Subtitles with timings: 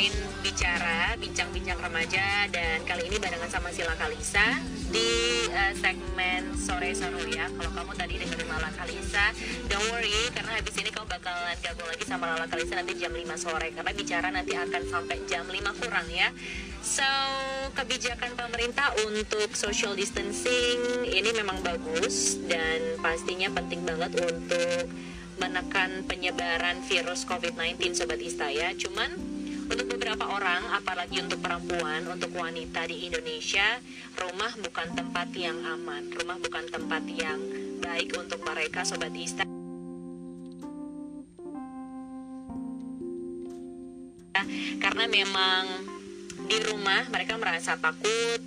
[0.00, 4.56] dengerin bicara bincang-bincang remaja dan kali ini barengan sama Sila Kalisa
[4.88, 7.52] di uh, segmen sore seru ya.
[7.52, 9.28] Kalau kamu tadi dengerin Lala Kalisa,
[9.68, 13.28] don't worry karena habis ini kamu bakalan gabung lagi sama Lala Kalisa nanti jam 5
[13.36, 16.32] sore karena bicara nanti akan sampai jam 5 kurang ya.
[16.80, 17.04] So,
[17.76, 24.88] kebijakan pemerintah untuk social distancing ini memang bagus dan pastinya penting banget untuk
[25.36, 28.72] menekan penyebaran virus COVID-19 Sobat Ista ya.
[28.72, 29.29] Cuman
[29.70, 33.78] untuk beberapa orang, apalagi untuk perempuan, untuk wanita di Indonesia,
[34.18, 36.10] rumah bukan tempat yang aman.
[36.10, 37.38] Rumah bukan tempat yang
[37.78, 39.46] baik untuk mereka Sobat Ista.
[44.82, 45.64] Karena memang
[46.50, 48.42] di rumah mereka merasa takut,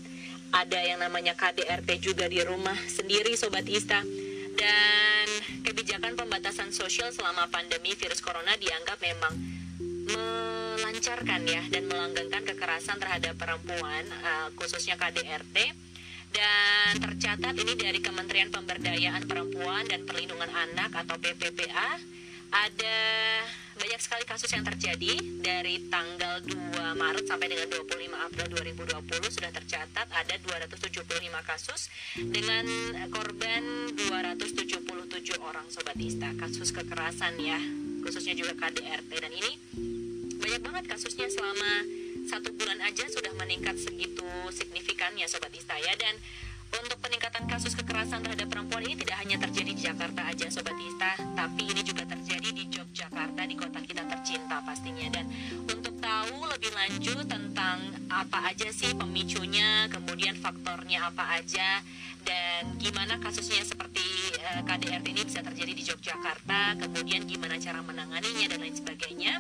[0.52, 4.04] ada yang namanya KDRT juga di rumah sendiri Sobat Ista
[4.54, 5.28] dan
[5.66, 9.53] kebijakan pembatasan sosial selama pandemi virus corona dianggap memang
[10.04, 15.56] melancarkan ya dan melanggengkan kekerasan terhadap perempuan uh, khususnya KDRT
[16.34, 22.02] dan tercatat ini dari Kementerian Pemberdayaan Perempuan dan Perlindungan Anak atau PPPA
[22.54, 22.98] ada
[23.74, 25.18] banyak sekali kasus yang terjadi.
[25.42, 31.06] Dari tanggal 2 Maret sampai dengan 25 April 2020 sudah tercatat ada 275
[31.50, 32.66] kasus dengan
[33.10, 34.78] korban 277
[35.42, 36.30] orang sobat Ista.
[36.38, 37.58] Kasus kekerasan ya
[38.04, 39.52] khususnya juga KDRT dan ini
[40.38, 41.88] banyak banget kasusnya selama
[42.28, 46.20] satu bulan aja sudah meningkat segitu signifikannya sobat Ista ya dan
[46.74, 51.14] untuk peningkatan kasus kekerasan terhadap perempuan ini tidak hanya terjadi di Jakarta aja Sobat Ista,
[51.38, 55.06] tapi ini juga terjadi di Yogyakarta, di kota kita tercinta pastinya.
[55.14, 55.30] Dan
[55.70, 57.78] untuk tahu lebih lanjut tentang
[58.10, 61.86] apa aja sih pemicunya, kemudian faktornya apa aja,
[62.24, 64.04] dan gimana kasusnya seperti
[64.40, 69.34] eh, KDRT ini bisa terjadi di Yogyakarta, kemudian gimana cara menanganinya dan lain sebagainya.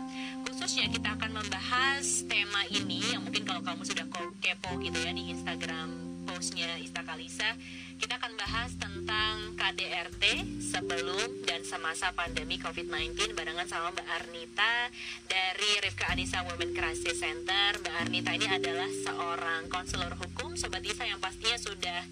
[0.47, 4.05] Khususnya kita akan membahas tema ini yang mungkin kalau kamu sudah
[4.39, 7.55] kepo gitu ya di Instagram postnya Ista Kalisa
[8.03, 10.23] kita akan bahas tentang KDRT
[10.59, 14.91] sebelum dan semasa pandemi COVID-19 barengan sama Mbak Arnita
[15.31, 17.79] dari Rifka Anissa Women Crisis Center.
[17.79, 22.03] Mbak Arnita ini adalah seorang konselor hukum Sobat Isa yang pastinya sudah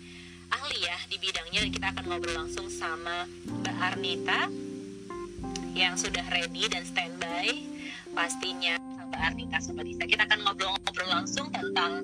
[0.52, 4.42] ahli ya di bidangnya dan kita akan ngobrol langsung sama Mbak Arnita
[5.72, 7.64] yang sudah ready dan standby
[8.12, 8.76] pastinya
[9.12, 10.04] Mbak Arnita Sobat Isa.
[10.04, 12.04] Kita akan ngobrol-ngobrol langsung tentang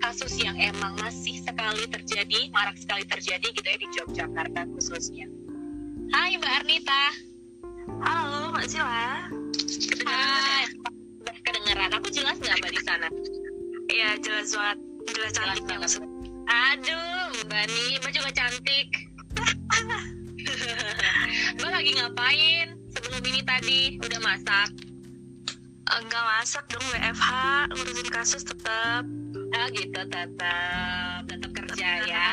[0.00, 5.28] kasus yang emang masih sekali terjadi, marak sekali terjadi gitu ya di Yogyakarta khususnya.
[6.12, 7.04] Hai Mbak Arnita.
[8.04, 9.28] Halo Mbak Sila.
[10.04, 10.64] Hai.
[11.44, 11.90] Kedengeran.
[11.96, 13.08] Aku jelas nggak Mbak di sana?
[13.92, 14.78] Iya jelas banget.
[15.06, 16.15] Jelas cantik jelas banget.
[16.46, 18.88] Aduh Mbak nih, Mbak juga cantik.
[21.58, 23.82] Mbak lagi ngapain sebelum ini tadi?
[24.02, 24.70] Udah masak?
[25.86, 27.30] Enggak masak dong WFH,
[27.74, 29.06] ngurusin kasus tetap
[29.54, 32.26] oh gitu tetap tetap kerja ya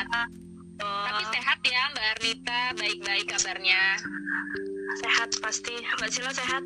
[0.82, 1.04] oh.
[1.06, 3.82] tapi sehat ya Mbak Arnita baik-baik kabarnya
[5.00, 6.64] sehat pasti Mbak Sila sehat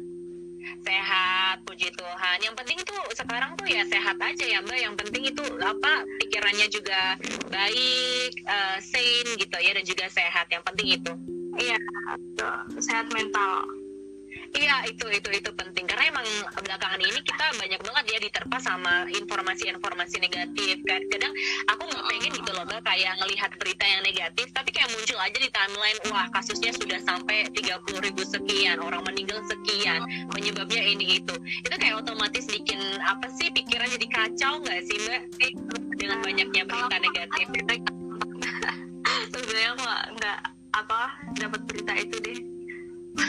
[0.84, 2.36] sehat puji Tuhan.
[2.44, 4.78] Yang penting tuh sekarang tuh ya sehat aja ya Mbak.
[4.78, 5.92] Yang penting itu apa
[6.24, 7.16] pikirannya juga
[7.48, 10.46] baik uh, sane gitu ya dan juga sehat.
[10.52, 11.12] Yang penting itu.
[11.58, 11.78] Iya
[12.78, 13.66] sehat mental
[14.56, 15.84] Iya itu itu itu penting.
[15.84, 16.26] Karena emang
[16.56, 20.80] belakangan ini kita banyak banget ya diterpa sama informasi-informasi negatif.
[20.88, 21.32] Kan kadang
[21.68, 25.38] aku nggak pengen gitu loh mbak kayak ngelihat berita yang negatif tapi kayak muncul aja
[25.38, 30.00] di timeline wah kasusnya sudah sampai 30 ribu sekian orang meninggal sekian
[30.32, 31.34] penyebabnya ini itu.
[31.64, 35.22] Itu kayak otomatis bikin apa sih pikiran jadi kacau nggak sih mbak?
[35.98, 37.46] Dengan banyaknya berita negatif.
[39.28, 39.84] Sebenarnya aku
[40.16, 40.38] nggak
[40.68, 41.00] apa
[41.36, 42.57] dapat berita itu deh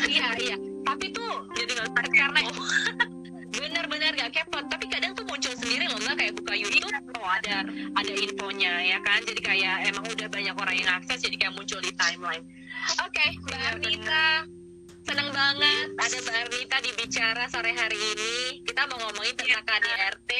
[0.09, 0.55] iya iya.
[0.85, 2.39] Tapi tuh jadi nggak karena
[3.50, 6.16] bener-bener gak kepot tapi kadang tuh muncul sendiri loh mbak.
[6.19, 7.66] Kayak buka YouTube oh ada
[7.97, 9.19] ada infonya ya kan?
[9.25, 12.45] Jadi kayak emang udah banyak orang yang akses jadi kayak muncul di timeline.
[13.03, 14.27] Oke okay, mbak iya, Arnita.
[15.09, 18.35] Seneng banget ada mbak Arnita di bicara sore hari ini.
[18.65, 20.31] Kita mau ngomongin tentang KDRT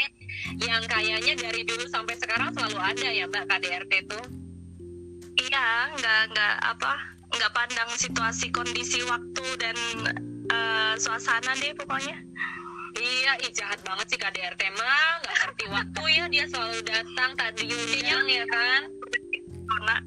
[0.64, 4.26] yang kayaknya dari dulu sampai sekarang selalu ada ya mbak KDRT tuh?
[5.40, 9.78] Iya nggak nggak apa nggak pandang situasi kondisi waktu dan
[10.50, 12.18] uh, suasana deh pokoknya
[13.00, 17.70] Iya, ih jahat banget sih KDRT mah, nggak ngerti waktu ya dia selalu datang tadi
[17.70, 18.82] undang ya kan.
[19.70, 19.98] Corona.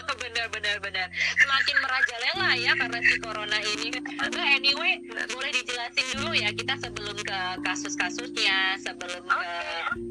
[0.22, 1.06] bener bener bener.
[1.36, 3.88] Semakin merajalela ya karena si corona ini.
[4.32, 9.52] Nah, anyway, boleh dijelasin dulu ya kita sebelum ke kasus-kasusnya, sebelum ke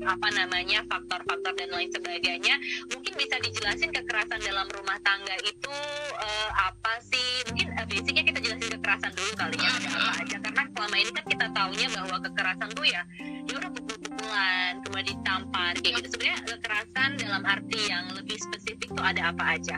[0.05, 2.55] apa namanya faktor-faktor dan lain sebagainya.
[2.93, 5.73] Mungkin bisa dijelasin kekerasan dalam rumah tangga itu
[6.21, 7.29] uh, apa sih?
[7.49, 10.37] Mungkin uh, basicnya kita jelasin kekerasan dulu kali ya ada apa aja.
[10.41, 15.73] Karena selama ini kan kita taunya bahwa kekerasan tuh ya ya udah pukul-pukulan kemudian ditampar
[15.85, 16.07] kayak gitu.
[16.17, 19.77] Sebenarnya kekerasan dalam arti yang lebih spesifik tuh ada apa aja?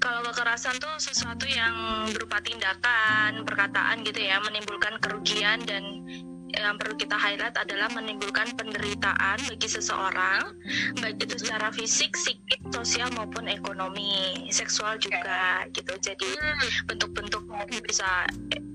[0.00, 6.07] Kalau kekerasan tuh sesuatu yang berupa tindakan, perkataan gitu ya, menimbulkan kerugian dan
[6.56, 10.56] yang perlu kita highlight adalah menimbulkan penderitaan bagi seseorang,
[11.00, 15.92] baik itu secara fisik, psikis, sosial maupun ekonomi, seksual juga gitu.
[16.00, 16.88] Jadi hmm.
[16.88, 18.24] bentuk-bentuknya bisa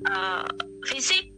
[0.09, 0.45] uh,
[0.85, 1.33] fisik,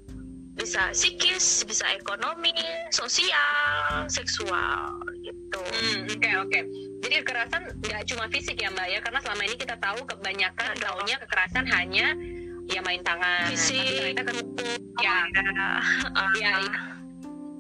[0.56, 2.56] bisa psikis, bisa ekonomi,
[2.92, 5.62] sosial, seksual gitu.
[5.64, 6.20] Oke hmm, oke.
[6.20, 6.64] Okay, okay.
[7.06, 11.16] Jadi kekerasan nggak cuma fisik ya mbak ya, karena selama ini kita tahu kebanyakan taunya
[11.22, 12.18] kekerasan hanya
[12.70, 13.50] ya main tangan.
[13.54, 14.36] Fisik tapi ternyata kan
[15.02, 15.16] ya
[16.14, 16.96] uh, ya, ya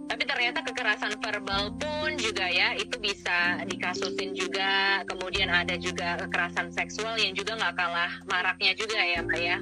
[0.05, 5.01] tapi ternyata kekerasan verbal pun juga ya itu bisa dikasusin juga.
[5.09, 9.57] Kemudian ada juga kekerasan seksual yang juga nggak kalah maraknya juga ya mbak ya.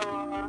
[0.00, 0.48] Oh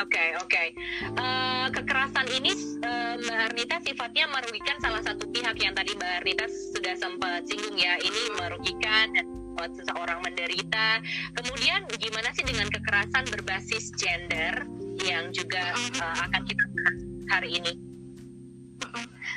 [0.00, 0.48] Oke okay, oke.
[0.48, 0.68] Okay.
[1.12, 6.12] Uh, eh, kekerasan ini uh, Mbak Arnita sifatnya merugikan salah satu pihak yang tadi Mbak
[6.22, 8.00] Arnita sudah sempat singgung ya.
[8.00, 9.12] Ini merugikan
[9.60, 10.88] membuat seseorang menderita.
[11.36, 14.64] Kemudian gimana sih dengan kekerasan berbasis gender
[15.04, 16.98] yang juga uh, akan kita bahas
[17.28, 17.72] hari ini?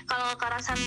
[0.08, 0.80] Kalau kekerasan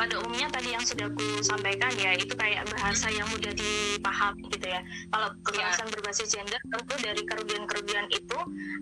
[0.00, 4.72] pada umumnya tadi yang sudah aku sampaikan ya itu kayak bahasa yang mudah dipahami gitu
[4.72, 4.80] ya.
[5.12, 5.92] Kalau kekerasan ya.
[5.92, 8.38] berbasis gender tentu dari kerugian-kerugian itu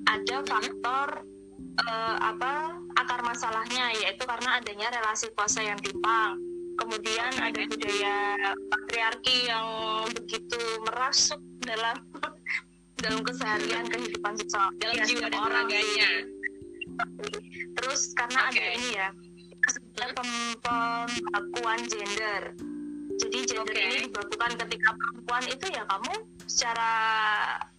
[0.07, 1.27] ada faktor
[1.83, 8.17] uh, apa akar masalahnya yaitu karena adanya relasi kuasa yang timpang kemudian ada budaya
[8.71, 9.67] patriarki yang
[10.15, 11.97] begitu merasuk dalam
[13.05, 16.11] dalam keseharian kehidupan seksual dalam ya, jiwa dan raganya
[17.79, 18.59] terus karena okay.
[18.59, 19.09] ada ini ya
[20.65, 22.43] pembakuan gender.
[23.15, 23.87] Jadi gender okay.
[23.95, 26.15] ini dibakukan ketika perempuan itu ya kamu
[26.51, 26.93] secara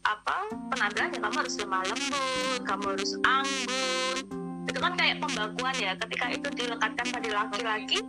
[0.07, 0.37] apa
[0.71, 4.17] penampilannya kamu harus lemah lembut kamu harus anggun.
[4.65, 7.99] Itu kan kayak pembakuan ya ketika itu dilekatkan pada laki-laki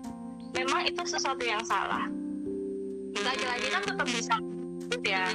[0.56, 2.08] memang itu sesuatu yang salah.
[3.20, 4.34] Laki-laki kan tetap bisa
[5.04, 5.28] ya.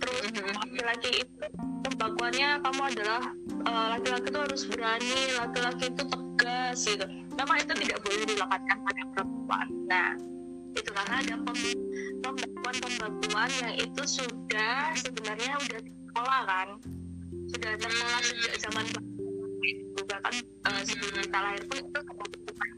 [0.00, 0.26] Terus
[0.56, 1.44] laki-laki itu
[1.86, 7.06] pembakuannya kamu adalah eh, laki-laki itu harus berani laki-laki itu tegas gitu.
[7.38, 9.66] Memang itu tidak boleh dilekatkan pada perempuan.
[9.86, 10.10] Nah
[10.74, 11.34] itu karena ada
[12.22, 16.68] pembakuan pembakuan yang itu sudah sebenarnya sudah dikelola kan.
[17.50, 18.86] Sudah terkelola sejak zaman
[20.10, 20.34] bahkan
[20.66, 22.00] uh, sebelum kita lahir pun itu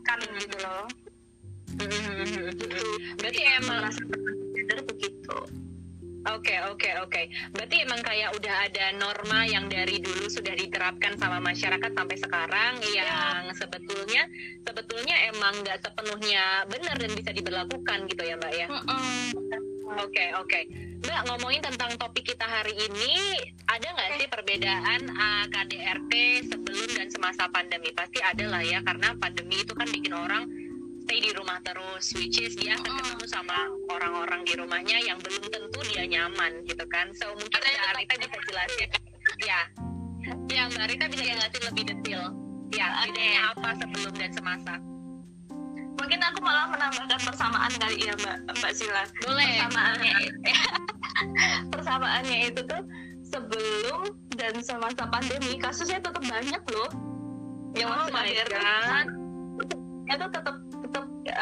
[0.05, 0.85] kan gitu loh
[3.19, 4.03] Berarti emang rasa
[4.87, 5.37] begitu.
[6.23, 7.11] Oke okay, oke okay, oke.
[7.11, 7.25] Okay.
[7.51, 12.79] Berarti emang kayak udah ada norma yang dari dulu sudah diterapkan sama masyarakat sampai sekarang
[12.95, 13.03] ya.
[13.03, 14.23] yang sebetulnya
[14.63, 18.67] sebetulnya emang nggak sepenuhnya benar dan bisa diberlakukan gitu ya mbak ya.
[18.71, 18.87] Oke
[19.99, 20.15] oke.
[20.15, 20.65] Okay, okay.
[21.03, 23.19] Mbak ngomongin tentang topik kita hari ini,
[23.67, 26.13] ada nggak sih perbedaan uh, KDRT
[26.47, 27.91] sebelum dan semasa pandemi?
[27.91, 30.47] Pasti ada lah ya karena pandemi itu kan bikin orang
[31.03, 35.45] stay di rumah terus which is dia akan ketemu sama orang-orang di rumahnya yang belum
[35.51, 37.11] tentu dia nyaman gitu kan.
[37.19, 38.89] So mungkin Mbak Arita bisa jelasin.
[39.43, 39.61] Ya.
[40.47, 42.25] Ya Mbak Arita bisa jelasin lebih detail.
[42.73, 44.75] Ya bedanya apa sebelum dan semasa?
[45.99, 49.51] Mungkin aku malah menambahkan persamaan kali ya Mbak Mbak Sila boleh.
[49.59, 50.15] Persamaannya
[51.75, 52.83] persamaannya itu tuh
[53.27, 54.01] sebelum
[54.39, 56.91] dan semasa pandemi kasusnya tetap banyak loh.
[57.75, 58.61] Yang oh masih ada
[60.13, 60.57] itu tetap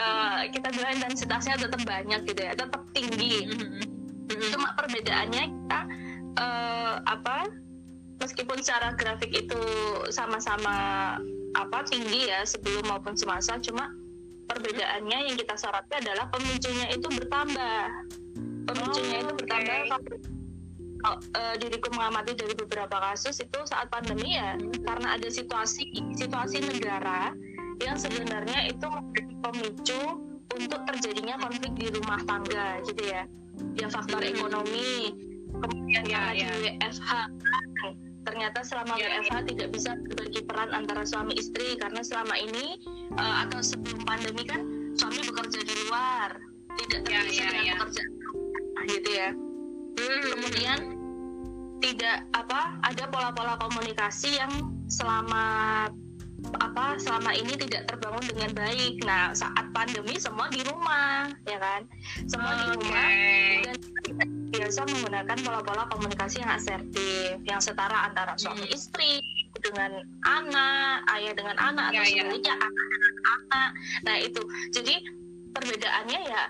[0.01, 4.51] uh, kita bilang intensitasnya tetap banyak gitu ya tetap tinggi mm-hmm.
[4.57, 5.81] cuma perbedaannya kita
[6.41, 7.47] uh, apa
[8.21, 9.63] meskipun secara grafik itu
[10.13, 11.17] sama-sama
[11.57, 13.91] apa tinggi ya sebelum maupun semasa cuma
[14.51, 17.81] perbedaannya yang kita sorotnya adalah pemicunya itu bertambah
[18.67, 19.89] pemicunya oh, itu bertambah okay.
[21.01, 25.87] kalau uh, diriku mengamati dari beberapa kasus itu saat pandemi ya karena ada situasi
[26.19, 27.33] situasi negara
[27.81, 30.03] yang sebenarnya itu menjadi pemicu
[30.51, 33.25] untuk terjadinya konflik di rumah tangga gitu ya
[33.77, 34.33] ya faktor hmm.
[34.37, 35.15] ekonomi
[35.51, 36.49] kemudian ya, ya.
[36.55, 37.11] di WFH
[38.21, 39.47] ternyata selama ya, WFH ya.
[39.49, 42.79] tidak bisa berbagi peran antara suami istri karena selama ini
[43.17, 44.61] uh, atau sebelum pandemi kan
[44.95, 46.37] suami bekerja di luar
[46.85, 47.77] tidak terbiasa ya, ya, dengan ya.
[47.81, 48.11] pekerjaan
[48.89, 50.21] gitu ya hmm.
[50.37, 50.79] kemudian
[51.81, 54.53] tidak apa ada pola-pola komunikasi yang
[54.93, 55.89] selama
[56.61, 59.03] apa selama ini tidak terbangun dengan baik.
[59.05, 61.85] Nah saat pandemi semua di rumah, ya kan?
[62.27, 62.61] Semua okay.
[62.61, 63.09] di rumah
[63.65, 63.77] dan
[64.51, 68.77] biasa menggunakan pola-pola komunikasi yang asertif, yang setara antara suami hmm.
[68.77, 69.23] istri
[69.63, 72.67] dengan anak, ayah dengan anak atau yeah, sebaliknya yeah.
[72.67, 73.71] anak dengan anak.
[74.07, 74.43] Nah itu,
[74.75, 74.95] jadi
[75.55, 76.43] perbedaannya ya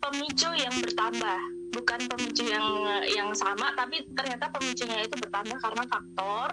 [0.00, 1.38] pemicu yang bertambah
[1.74, 2.64] bukan pemicu yang
[3.10, 6.48] yang sama tapi ternyata pemicunya itu bertambah karena faktor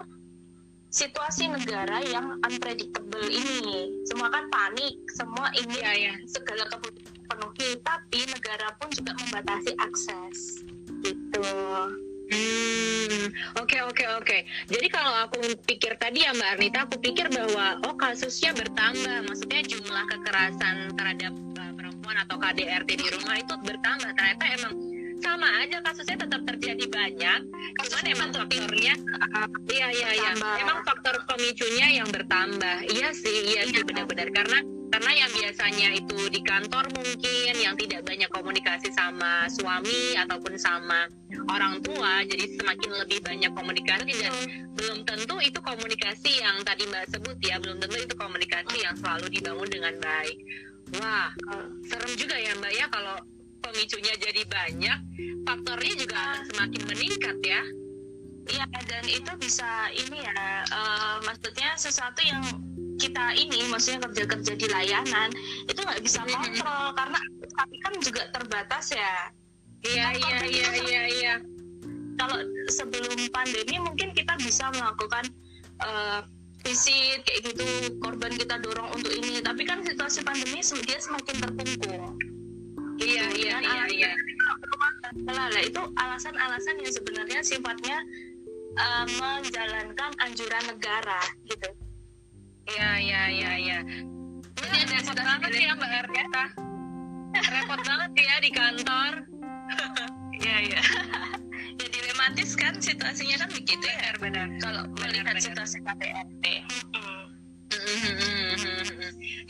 [0.94, 6.14] situasi negara yang unpredictable ini semua kan panik semua ingin ya, ya.
[6.30, 10.62] segala kebutuhan penuhi tapi negara pun juga membatasi akses
[11.02, 11.42] gitu
[12.34, 13.30] Hmm,
[13.62, 14.38] oke oke oke.
[14.72, 19.62] Jadi kalau aku pikir tadi ya Mbak Arnita, aku pikir bahwa oh kasusnya bertambah, maksudnya
[19.62, 24.18] jumlah kekerasan terhadap uh, perempuan atau KDRT di rumah itu bertambah.
[24.18, 24.74] Ternyata emang
[25.24, 27.42] sama aja kasusnya tetap terjadi banyak,
[27.88, 28.94] cuman emang faktornya,
[29.72, 32.84] iya iya iya, emang faktor pemicunya yang bertambah.
[32.92, 33.88] Iya sih, iya sih iya.
[33.88, 34.28] benar-benar.
[34.36, 34.60] Karena
[34.94, 41.10] karena yang biasanya itu di kantor mungkin yang tidak banyak komunikasi sama suami ataupun sama
[41.50, 44.34] orang tua jadi semakin lebih banyak komunikasi dan
[44.78, 49.34] belum tentu itu komunikasi yang tadi mbak sebut ya belum tentu itu komunikasi yang selalu
[49.34, 50.38] dibangun dengan baik.
[51.02, 51.34] Wah
[51.90, 53.18] serem juga ya mbak ya kalau
[53.64, 55.00] pemicunya jadi banyak
[55.48, 57.62] faktornya juga akan semakin meningkat ya.
[58.44, 62.44] Iya dan itu bisa ini ya uh, maksudnya sesuatu yang
[63.00, 65.32] kita ini maksudnya kerja-kerja di layanan
[65.64, 67.20] itu nggak bisa kontrol karena
[67.56, 69.32] tapi kan juga terbatas ya.
[69.84, 71.36] Iya kan iya iya iya iya.
[72.14, 72.40] kalau
[72.70, 75.24] sebelum pandemi mungkin kita bisa melakukan
[75.82, 76.22] uh,
[76.68, 79.40] visit kayak gitu korban kita dorong untuk ini.
[79.40, 82.33] Tapi kan situasi pandemi dia semakin terkungkung
[83.02, 84.12] iya iya iya iya
[85.30, 87.98] lah itu alasan-alasan yang sebenarnya sifatnya
[88.82, 91.70] uh, menjalankan anjuran negara gitu
[92.64, 93.80] Iya iya iya iya.
[93.84, 96.44] Ini ada repot banget ya Mbak Ernesta.
[97.34, 99.14] repot banget ya di kantor.
[100.34, 100.82] Iya iya.
[101.80, 104.48] ya dilematis kan situasinya kan begitu ya benar.
[104.64, 106.46] Kalau melihat situasi KPRT.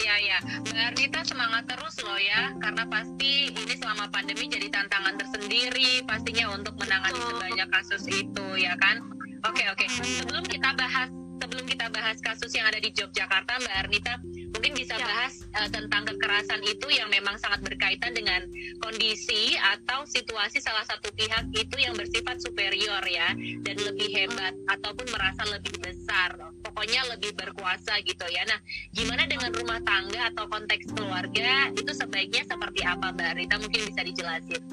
[0.01, 5.21] Ya ya, Mbak Ernita semangat terus loh ya, karena pasti ini selama pandemi jadi tantangan
[5.21, 9.05] tersendiri pastinya untuk menangani sebanyak kasus itu ya kan.
[9.45, 11.13] Oke oke, sebelum kita bahas
[11.53, 14.17] sebelum kita bahas kasus yang ada di Yogyakarta, Mbak Arnita,
[14.57, 15.05] mungkin bisa ya.
[15.05, 18.41] bahas uh, tentang kekerasan itu yang memang sangat berkaitan dengan
[18.81, 25.05] kondisi atau situasi salah satu pihak itu yang bersifat superior ya dan lebih hebat ataupun
[25.13, 26.33] merasa lebih besar,
[26.65, 28.49] pokoknya lebih berkuasa gitu ya.
[28.49, 28.57] Nah,
[28.97, 33.55] gimana dengan rumah tangga atau konteks keluarga itu sebaiknya seperti apa, Mbak Arnita?
[33.61, 34.63] Mungkin bisa dijelasin.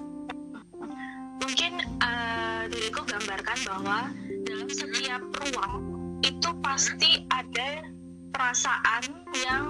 [1.45, 4.09] Mungkin uh, diriku gambarkan bahwa
[4.49, 5.90] dalam setiap ruang
[6.61, 7.85] pasti ada
[8.31, 9.05] perasaan
[9.45, 9.67] yang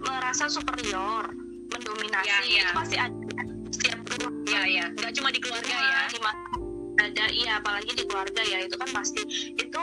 [0.00, 1.32] merasa superior
[1.72, 2.28] mendominasi.
[2.28, 2.62] Ya, ya.
[2.68, 3.42] itu pasti ada
[3.72, 4.32] setiap rumah.
[4.44, 6.02] Ya ya nggak cuma di keluarga ya.
[6.94, 8.64] ada iya apalagi di keluarga ya.
[8.64, 9.20] Itu kan pasti
[9.56, 9.82] itu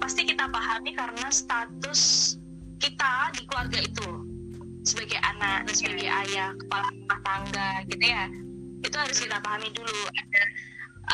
[0.00, 2.34] pasti kita pahami karena status
[2.80, 4.08] kita di keluarga itu.
[4.84, 8.28] Sebagai anak sebagai ayah kepala rumah tangga gitu ya.
[8.84, 10.42] Itu harus kita pahami dulu ada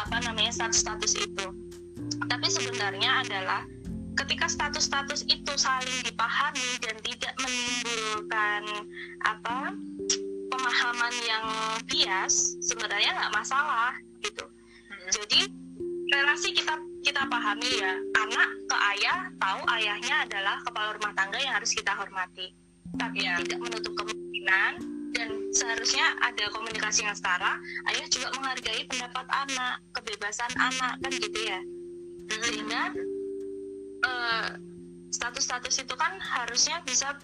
[0.06, 1.46] apa namanya status-status itu.
[2.26, 3.62] Tapi sebenarnya adalah
[4.20, 8.62] ketika status-status itu saling dipahami dan tidak menimbulkan
[9.24, 9.72] apa
[10.52, 11.46] pemahaman yang
[11.88, 15.08] bias sebenarnya nggak masalah gitu hmm.
[15.08, 15.40] jadi
[16.12, 21.56] relasi kita kita pahami ya anak ke ayah tahu ayahnya adalah kepala rumah tangga yang
[21.56, 22.52] harus kita hormati
[23.00, 23.40] tapi ya.
[23.40, 24.72] tidak menutup kemungkinan
[25.16, 27.56] dan seharusnya ada komunikasi yang setara
[27.88, 32.42] ayah juga menghargai pendapat anak kebebasan anak kan gitu ya hmm.
[32.44, 33.09] sehingga Eh,
[35.11, 37.16] status-status uh, itu kan harusnya bisa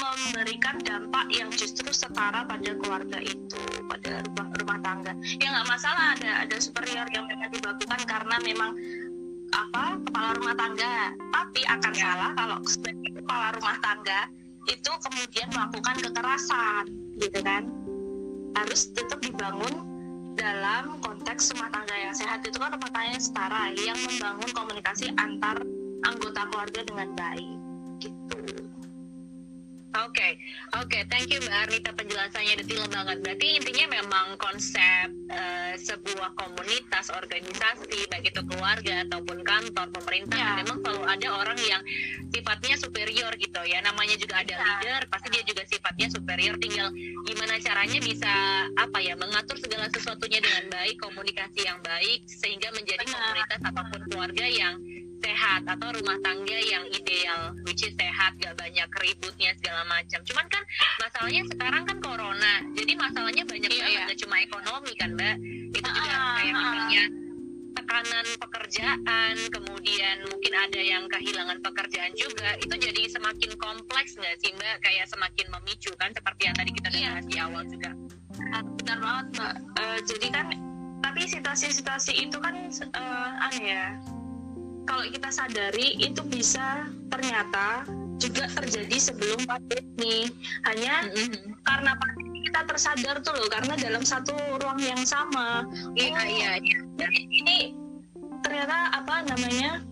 [0.00, 5.12] memberikan dampak yang justru setara pada keluarga itu pada rumah, rumah tangga.
[5.38, 8.72] Ya nggak masalah ada ada superior yang memang dibakukan karena memang
[9.52, 11.12] apa kepala rumah tangga.
[11.34, 12.00] Tapi akan ya.
[12.00, 14.20] salah kalau sebagai kepala rumah tangga
[14.68, 16.84] itu kemudian melakukan kekerasan
[17.20, 17.62] gitu kan?
[18.56, 19.86] Harus tetap dibangun
[20.38, 22.40] dalam konteks rumah tangga yang sehat.
[22.46, 25.60] Itu kan rumah tangga yang setara yang membangun komunikasi antar
[26.04, 27.58] anggota keluarga dengan baik
[28.00, 28.60] gitu.
[29.90, 30.32] Oke, okay.
[30.78, 31.02] oke, okay.
[31.10, 33.26] thank you Mbak Arnita penjelasannya detail banget.
[33.26, 40.62] Berarti intinya memang konsep uh, sebuah komunitas, organisasi, baik itu keluarga ataupun kantor, pemerintah, ya.
[40.62, 41.82] memang selalu ada orang yang
[42.30, 43.82] sifatnya superior gitu ya.
[43.82, 44.62] Namanya juga ada ya.
[44.62, 46.54] leader, pasti dia juga sifatnya superior.
[46.62, 46.94] Tinggal
[47.26, 48.32] gimana caranya bisa
[48.78, 54.46] apa ya mengatur segala sesuatunya dengan baik, komunikasi yang baik, sehingga menjadi komunitas ataupun keluarga
[54.46, 54.78] yang
[55.20, 60.20] sehat atau rumah tangga yang ideal which is sehat gak banyak ributnya segala macam.
[60.24, 60.62] Cuman kan
[61.00, 64.20] masalahnya sekarang kan corona jadi masalahnya banyak iya, banget iya.
[64.26, 65.36] cuma ekonomi kan mbak.
[65.76, 67.04] Itu juga uh, kayak misalnya
[67.70, 74.50] tekanan pekerjaan kemudian mungkin ada yang kehilangan pekerjaan juga itu jadi semakin kompleks nggak sih
[74.56, 74.82] mbak?
[74.82, 77.08] Kayak semakin memicu kan seperti yang tadi kita iya.
[77.14, 77.90] bahas di awal juga.
[78.82, 79.54] Benar banget mbak.
[79.78, 80.46] Uh, jadi kan
[81.00, 82.54] tapi situasi-situasi itu kan
[82.92, 83.88] uh, aneh ya
[84.90, 87.86] kalau kita sadari itu bisa ternyata
[88.18, 90.26] juga terjadi sebelum pandemi.
[90.66, 91.62] Hanya mm-hmm.
[91.62, 95.62] karena pandemi kita tersadar tuh loh karena dalam satu ruang yang sama.
[95.94, 96.78] Iya oh, iya, iya.
[96.98, 97.58] jadi ini
[98.42, 99.86] ternyata apa namanya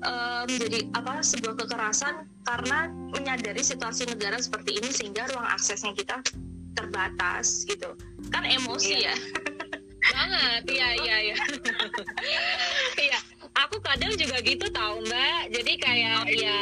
[0.00, 6.24] uh, menjadi apa sebuah kekerasan karena menyadari situasi negara seperti ini sehingga ruang aksesnya kita
[6.72, 7.92] terbatas gitu.
[8.32, 9.12] Kan emosi iya.
[9.12, 9.16] ya.
[10.02, 10.62] Banget.
[10.72, 11.36] Iya iya iya.
[13.02, 13.18] Iya
[13.56, 15.52] aku kadang juga gitu tau mbak.
[15.52, 16.60] Jadi kayak ya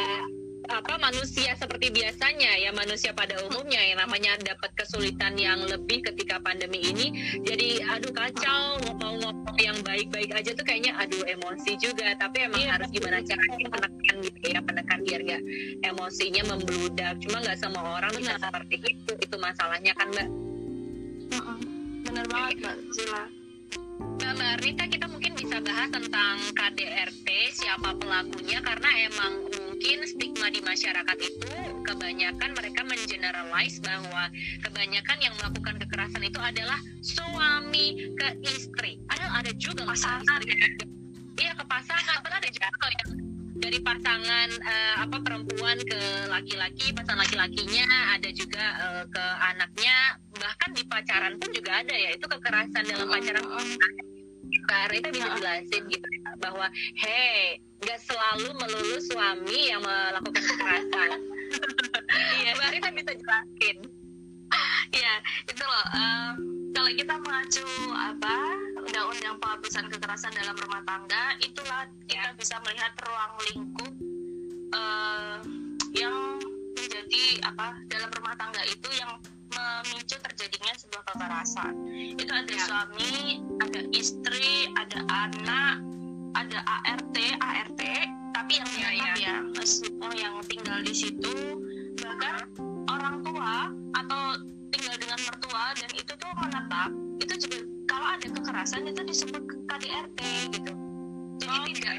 [0.71, 6.39] apa manusia seperti biasanya ya manusia pada umumnya yang namanya dapat kesulitan yang lebih ketika
[6.39, 7.11] pandemi ini.
[7.43, 12.15] Jadi aduh kacau mau ngomong yang baik-baik aja tuh kayaknya aduh emosi juga.
[12.15, 12.73] Tapi emang yeah.
[12.79, 15.43] harus gimana caranya menekan gitu ya menekan biar gak
[15.83, 17.15] emosinya membludak.
[17.19, 20.29] Cuma nggak semua orang bisa seperti itu itu masalahnya kan mbak?
[22.07, 23.40] Benar banget mbak Zila
[24.31, 30.63] Mbak Rita kita mungkin bisa bahas tentang KDRT siapa pelakunya karena emang mungkin stigma di
[30.63, 31.51] masyarakat itu
[31.83, 34.31] kebanyakan mereka mengeneralize bahwa
[34.63, 39.03] kebanyakan yang melakukan kekerasan itu adalah suami ke istri.
[39.11, 40.39] Ada ada juga pasangan.
[41.35, 43.11] Iya ke pasangan, ada juga yang
[43.59, 50.71] dari pasangan uh, apa perempuan ke laki-laki, pasangan laki-lakinya ada juga uh, ke anaknya, bahkan
[50.71, 53.43] di pacaran pun juga ada ya itu kekerasan dalam pacaran.
[54.71, 61.11] Mbak Rita bisa jelasin gitu ya, bahwa hey nggak selalu melulu suami yang melakukan kekerasan.
[62.11, 63.77] Iya, Mbak Rita bisa jelasin.
[64.95, 65.15] Iya,
[65.47, 65.87] itu loh.
[65.95, 66.35] Um,
[66.71, 68.35] kalau kita mengacu apa
[68.83, 73.93] undang-undang penghapusan kekerasan dalam rumah tangga, itulah kita bisa melihat ruang lingkup
[74.75, 75.39] uh,
[75.95, 76.15] yang
[76.79, 79.19] menjadi apa dalam rumah tangga itu yang
[79.51, 81.75] memicu terjadinya sebuah kekerasan.
[82.17, 82.63] Itu ada ya.
[82.65, 85.83] suami, ada istri, ada anak,
[86.39, 87.83] ada ART, ART,
[88.35, 89.13] tapi yang ya, ya.
[89.19, 89.37] ya
[89.67, 91.35] semua yang tinggal di situ,
[91.99, 92.47] bahkan
[92.87, 94.23] orang tua atau
[94.71, 97.59] tinggal dengan mertua dan itu tuh menetap, itu juga
[97.91, 100.21] kalau ada kekerasan itu disebut KDRT
[100.55, 100.73] gitu.
[101.41, 101.73] Jadi okay.
[101.75, 101.97] tidak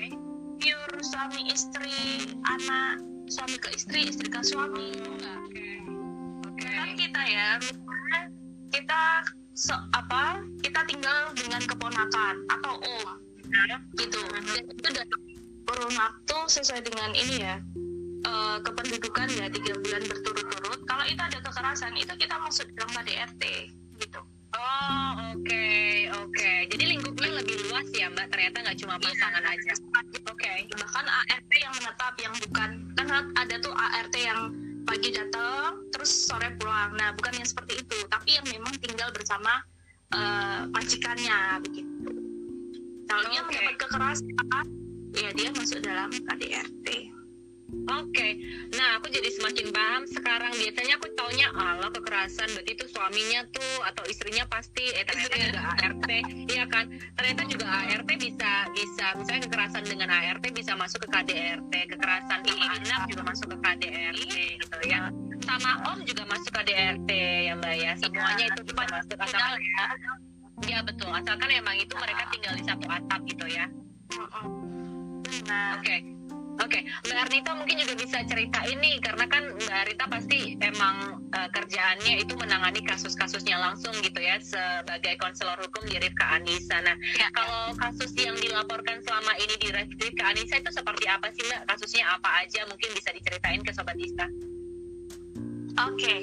[0.61, 1.97] pure suami istri,
[2.47, 5.39] anak, suami ke istri, istri ke suami, enggak.
[5.51, 6.00] Okay
[6.81, 8.21] kan kita ya misalnya
[8.73, 9.01] kita
[9.53, 13.09] so, apa kita tinggal dengan keponakan atau om
[14.01, 15.13] gitu dan itu dari
[15.69, 17.61] kurun waktu sesuai dengan ini ya
[18.25, 23.43] uh, kependudukan ya tiga bulan berturut-turut kalau itu ada kekerasan itu kita masuk dalam KDRT
[24.01, 26.27] gitu Oh oke okay, oke.
[26.35, 26.67] Okay.
[26.67, 28.27] Jadi lingkupnya lebih luas ya mbak.
[28.35, 29.03] Ternyata nggak cuma iya.
[29.07, 29.55] pasangan iya.
[29.55, 29.73] aja.
[29.79, 30.19] Oke.
[30.27, 30.57] Okay.
[30.75, 33.07] Bahkan ART yang menetap yang bukan kan
[33.39, 34.51] ada tuh ART yang
[34.91, 36.91] pagi datang terus sore pulang.
[36.99, 39.63] Nah bukan yang seperti itu tapi yang memang tinggal bersama
[40.11, 42.11] uh, majikannya begitu.
[43.07, 43.31] Kalau okay.
[43.31, 44.67] dia mendapat kekerasan
[45.15, 46.87] ya dia masuk dalam KDRT
[47.71, 48.31] Oke, okay.
[48.75, 50.51] nah aku jadi semakin paham sekarang.
[50.59, 54.91] Biasanya aku taunya Allah kekerasan, berarti itu suaminya tuh atau istrinya pasti.
[54.91, 56.09] Eh ternyata juga ART,
[56.51, 56.91] iya kan?
[57.15, 62.65] Ternyata juga ART bisa bisa misalnya kekerasan dengan ART bisa masuk ke KDRT, kekerasan sama
[62.75, 64.35] anak juga masuk ke KDRT
[64.67, 65.01] gitu ya.
[65.41, 67.09] Sama Om juga masuk ke KDRT
[67.47, 67.91] ya Mbak ya.
[67.97, 69.85] Semuanya itu bisa masuk asalkan ya.
[70.61, 73.65] Iya betul, asalkan emang itu mereka tinggal di satu atap gitu ya.
[75.47, 75.87] Nah, oke.
[75.87, 76.20] Okay.
[76.59, 77.07] Oke, okay.
[77.07, 82.19] Mbak Arnita mungkin juga bisa cerita ini karena kan Mbak Arnita pasti emang uh, kerjaannya
[82.19, 86.83] itu menangani kasus-kasusnya langsung gitu ya sebagai konselor hukum di Rifka Anissa.
[86.83, 87.31] Nah, ya.
[87.31, 91.61] kalau kasus yang dilaporkan selama ini di Rifka Anissa itu seperti apa sih Mbak?
[91.71, 92.67] Kasusnya apa aja?
[92.67, 94.27] Mungkin bisa diceritain ke Sobat Ista.
[95.87, 96.19] Oke, okay.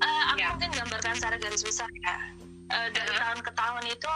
[0.00, 0.48] uh, eh, aku ya.
[0.56, 2.16] mungkin gambarkan secara garis besar ya.
[2.66, 4.14] Uh, dari uh tahun ke tahun itu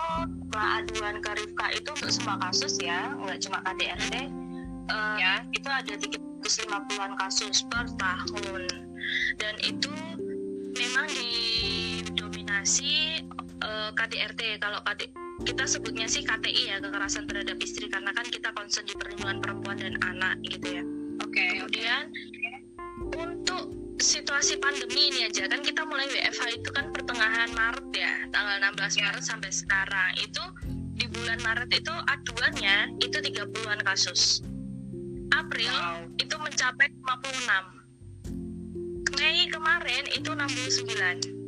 [0.57, 4.41] aduan ke Rifka itu untuk semua kasus ya, nggak cuma KDRT
[4.91, 8.67] uh, ya itu ada 350-an kasus per tahun
[9.39, 9.95] dan itu
[10.75, 13.23] memang didominasi
[13.63, 15.11] uh, eh, KDRT kalau KD,
[15.45, 19.77] kita sebutnya sih KTI ya kekerasan terhadap istri karena kan kita concern di perlindungan perempuan
[19.81, 20.85] dan anak gitu ya.
[21.25, 21.37] Oke.
[21.37, 22.57] Okay, Kemudian okay.
[23.17, 23.63] untuk
[24.01, 29.01] situasi pandemi ini aja kan kita mulai WFH itu kan pertengahan Maret ya tanggal 16
[29.01, 29.13] ya.
[29.13, 30.45] Maret sampai sekarang itu
[30.97, 34.41] di bulan Maret itu aduannya itu 30-an kasus
[35.35, 36.07] April wow.
[36.19, 41.41] itu mencapai 56 Mei kemarin itu 69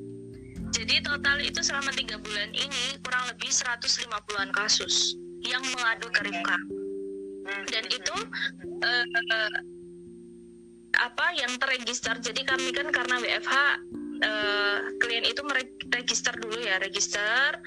[0.72, 6.56] jadi total itu selama tiga bulan ini kurang lebih 150-an kasus yang mengadu ke Rifka.
[7.68, 8.16] Dan itu
[8.80, 9.56] uh, uh,
[10.96, 13.56] apa yang terregister jadi kami kan karena WFH
[14.24, 15.44] uh, klien itu
[15.92, 17.60] register dulu ya register.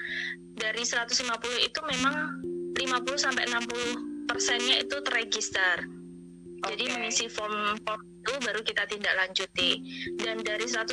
[0.58, 1.30] Dari 150
[1.62, 2.42] itu memang
[2.74, 5.95] 50 sampai 60 persennya itu terregister
[6.66, 6.74] okay.
[6.74, 9.70] jadi mengisi form form itu baru kita tindak lanjuti.
[10.18, 10.90] Dan dari 150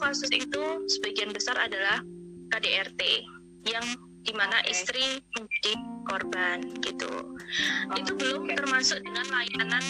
[0.00, 2.00] kasus itu sebagian besar adalah
[2.48, 3.00] KDRT
[3.68, 3.84] yang
[4.24, 4.72] di mana okay.
[4.72, 5.04] istri
[5.36, 5.72] menjadi
[6.08, 7.36] korban gitu.
[7.92, 8.56] Oh, itu belum okay.
[8.56, 9.84] termasuk dengan layanan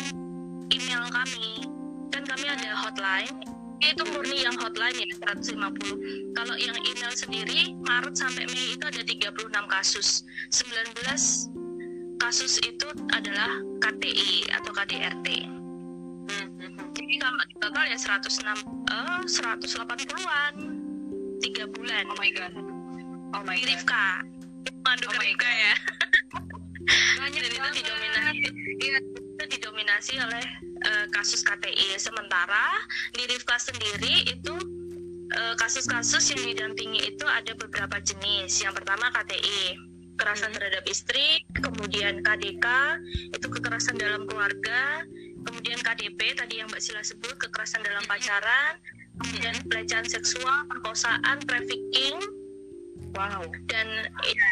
[0.75, 1.67] email kami.
[2.11, 3.39] Kan kami ada hotline.
[3.81, 9.01] Itu murni yang hotline ya 150 kalau yang email sendiri Maret sampai Mei itu ada
[9.01, 9.33] 36
[9.73, 10.29] kasus.
[10.53, 11.60] 19
[12.21, 15.29] kasus itu adalah KTI atau KDRT
[16.29, 16.49] hmm.
[16.93, 18.45] jadi kalau total ya 106
[18.93, 20.55] uh, 180-an
[21.41, 22.05] tiga bulan.
[22.07, 22.53] Oh my god.
[23.35, 23.67] Oh my god.
[23.67, 24.05] Rifka
[24.85, 25.75] Mandu oh Rifka ya.
[27.21, 28.39] Banyak dan itu didominasi.
[28.81, 30.45] Iya, itu didominasi oleh
[30.85, 32.65] uh, kasus KTI sementara
[33.17, 34.55] di Rifka sendiri itu
[35.37, 38.61] uh, kasus-kasus yang didampingi itu ada beberapa jenis.
[38.61, 39.90] Yang pertama KTI
[40.21, 42.67] kekerasan terhadap istri kemudian KDK
[43.33, 45.01] itu kekerasan dalam keluarga
[45.49, 48.77] kemudian KDP tadi yang Mbak Sila sebut kekerasan dalam pacaran
[49.21, 52.17] kemudian pelecehan seksual perkosaan trafficking.
[53.13, 53.45] Wow.
[53.69, 53.87] Dan
[54.25, 54.49] ya,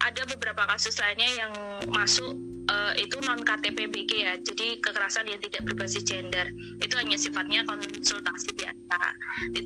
[0.00, 1.52] ada beberapa kasus lainnya yang
[1.92, 2.36] masuk
[2.72, 6.48] uh, itu non KTPBG ya jadi kekerasan yang tidak berbasis gender.
[6.80, 8.98] Itu hanya sifatnya konsultasi biasa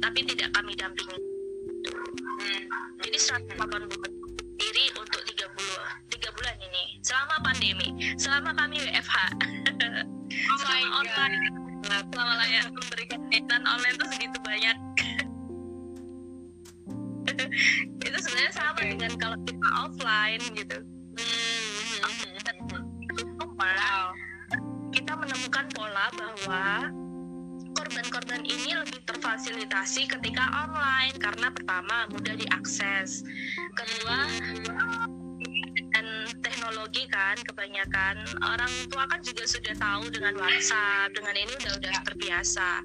[0.02, 1.18] tapi tidak kami dampingi.
[2.34, 2.64] Hmm.
[3.04, 3.60] jadi 180
[7.04, 7.88] selama pandemi.
[8.16, 9.16] Selama kami WFH
[10.50, 11.36] oh selama online.
[11.84, 14.76] Selama layak memberikan layanan online itu segitu banyak.
[18.04, 18.96] Itu sebenarnya sama okay.
[18.96, 20.78] dengan kalau kita offline gitu.
[21.14, 22.10] Hmm.
[23.54, 24.06] wow.
[24.90, 26.90] kita menemukan pola bahwa
[27.74, 31.14] korban-korban ini lebih terfasilitasi ketika online.
[31.20, 33.22] Karena pertama mudah diakses.
[33.76, 34.18] Kedua
[34.66, 35.13] dan
[36.84, 41.94] teknologi kan kebanyakan orang tua kan juga sudah tahu dengan WhatsApp dengan ini udah udah
[42.04, 42.84] terbiasa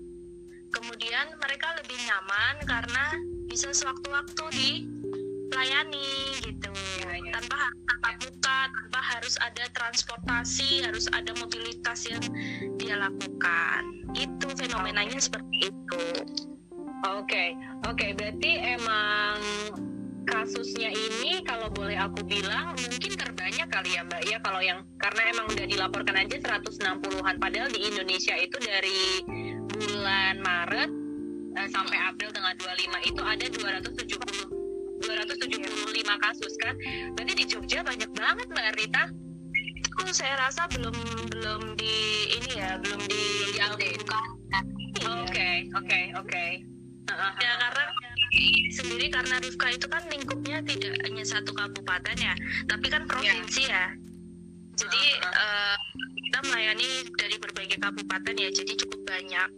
[0.72, 3.06] kemudian mereka lebih nyaman karena
[3.52, 6.16] bisa sewaktu-waktu dilayani
[6.48, 6.72] gitu
[7.04, 7.32] ya, ya.
[7.36, 7.60] tanpa
[7.92, 12.24] tatap muka tanpa harus ada transportasi harus ada mobilitas yang
[12.80, 13.84] dia lakukan
[14.16, 15.28] itu fenomenanya okay.
[15.28, 16.04] seperti itu
[17.04, 17.52] oke okay.
[17.84, 19.36] oke okay, berarti emang
[20.28, 25.22] kasusnya ini kalau boleh aku bilang mungkin terbanyak kali ya Mbak ya kalau yang karena
[25.32, 29.24] emang udah dilaporkan aja 160-an padahal di Indonesia itu dari
[29.70, 30.92] bulan Maret
[31.56, 34.60] uh, sampai April tanggal 25 itu ada 270
[35.00, 36.76] 275 kasus kan.
[37.16, 39.04] Berarti di Jogja banyak banget Mbak Rita.
[40.00, 40.96] Itu saya rasa belum
[41.32, 41.96] belum di
[42.36, 43.22] ini ya, belum di
[45.00, 46.46] Oke, oke, oke.
[47.40, 47.84] Ya karena
[48.70, 52.34] sendiri karena Rifka itu kan lingkupnya tidak hanya satu kabupaten ya,
[52.70, 53.74] tapi kan provinsi ya.
[53.74, 53.86] ya.
[54.80, 55.78] Jadi uh,
[56.15, 56.88] kita melayani
[57.20, 59.50] dari berbagai kabupaten ya, jadi cukup banyak.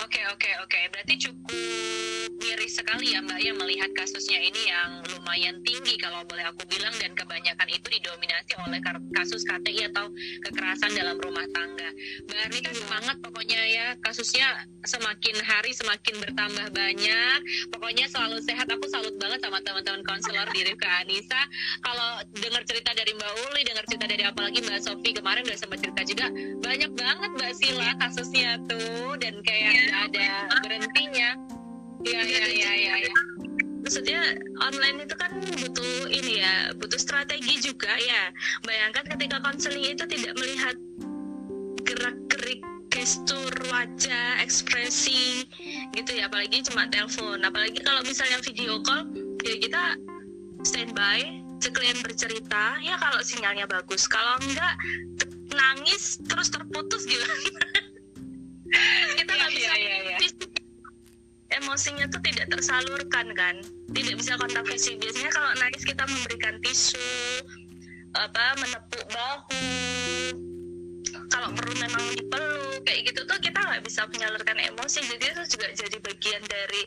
[0.00, 5.56] Oke oke oke, berarti cukup miris sekali ya Mbak ya melihat kasusnya ini yang lumayan
[5.64, 8.84] tinggi kalau boleh aku bilang dan kebanyakan itu didominasi oleh
[9.16, 10.12] kasus KTI atau
[10.44, 11.88] kekerasan dalam rumah tangga.
[12.28, 17.38] Mbak Arnita semangat pokoknya ya kasusnya semakin hari semakin bertambah banyak.
[17.72, 18.68] Pokoknya selalu sehat.
[18.68, 21.42] Aku salut banget sama teman-teman konselor di Rifka Anissa.
[21.80, 25.80] Kalau dengar cerita dari Mbak Uli, dengar cerita dari apalagi Mbak Sofi kemarin udah sempat
[25.80, 26.26] cerita juga
[26.60, 29.84] banyak banget Mbak Sila kasusnya tuh dan kayak ya.
[30.04, 30.28] ada
[30.60, 31.38] berhentinya
[32.04, 33.14] iya iya iya iya ya.
[33.84, 34.20] maksudnya
[34.60, 38.32] online itu kan butuh ini ya butuh strategi juga ya
[38.64, 40.76] bayangkan ketika konseling itu tidak melihat
[41.84, 45.44] gerak gerik gestur wajah ekspresi
[45.92, 49.04] gitu ya apalagi cuma telepon apalagi kalau misalnya video call
[49.44, 49.98] ya kita
[50.64, 54.76] standby klien bercerita ya kalau sinyalnya bagus kalau enggak
[55.52, 57.24] nangis terus terputus gitu
[59.18, 60.53] kita nggak bisa ya, ya, ya.
[61.62, 63.56] Emosinya tuh tidak tersalurkan kan?
[63.92, 64.98] Tidak bisa kontak fisik.
[64.98, 67.10] Biasanya kalau nangis kita memberikan tisu
[68.14, 69.42] apa menepuk bahu.
[71.30, 75.02] Kalau perlu memang dipeluk kayak gitu tuh kita nggak bisa menyalurkan emosi.
[75.02, 76.82] Jadi itu juga jadi bagian dari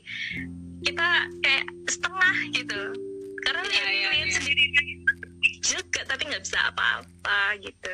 [0.88, 1.08] kita
[1.44, 2.82] kayak setengah gitu.
[3.44, 4.26] Karena ya, ya, ya.
[4.36, 4.64] sendiri
[5.68, 7.94] juga tapi nggak bisa apa-apa gitu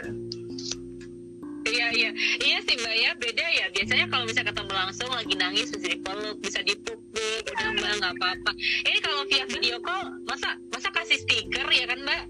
[1.64, 2.12] Iya iya.
[2.44, 3.12] Iya sih mbak ya.
[3.16, 3.66] Beda ya.
[3.72, 7.92] Biasanya kalau bisa ketemu langsung lagi nangis bisa dipeluk bisa dipukul udah mbak.
[8.04, 8.52] Nggak apa-apa.
[8.84, 12.24] Ini kalau via video call masa masa kasih stiker ya kan mbak?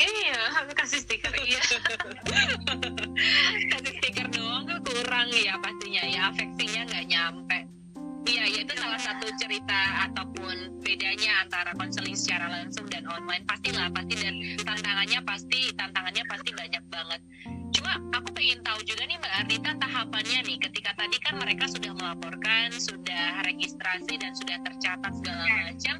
[0.00, 0.40] Iya
[0.76, 1.60] kasih stiker iya.
[3.76, 6.20] Kasih stiker doang tuh kurang ya pastinya ya.
[6.32, 7.58] Afeksinya nggak nyampe.
[8.28, 13.44] Iya ya itu salah satu cerita ataupun bedanya antara konseling secara langsung dan online.
[13.48, 17.20] Pastilah pasti dan tantangannya pasti tantangannya pasti banyak banget
[17.80, 20.56] cuma aku pengen tahu juga nih mbak Ardita tahapannya nih.
[20.60, 25.96] Ketika tadi kan mereka sudah melaporkan sudah registrasi dan sudah tercatat segala macam.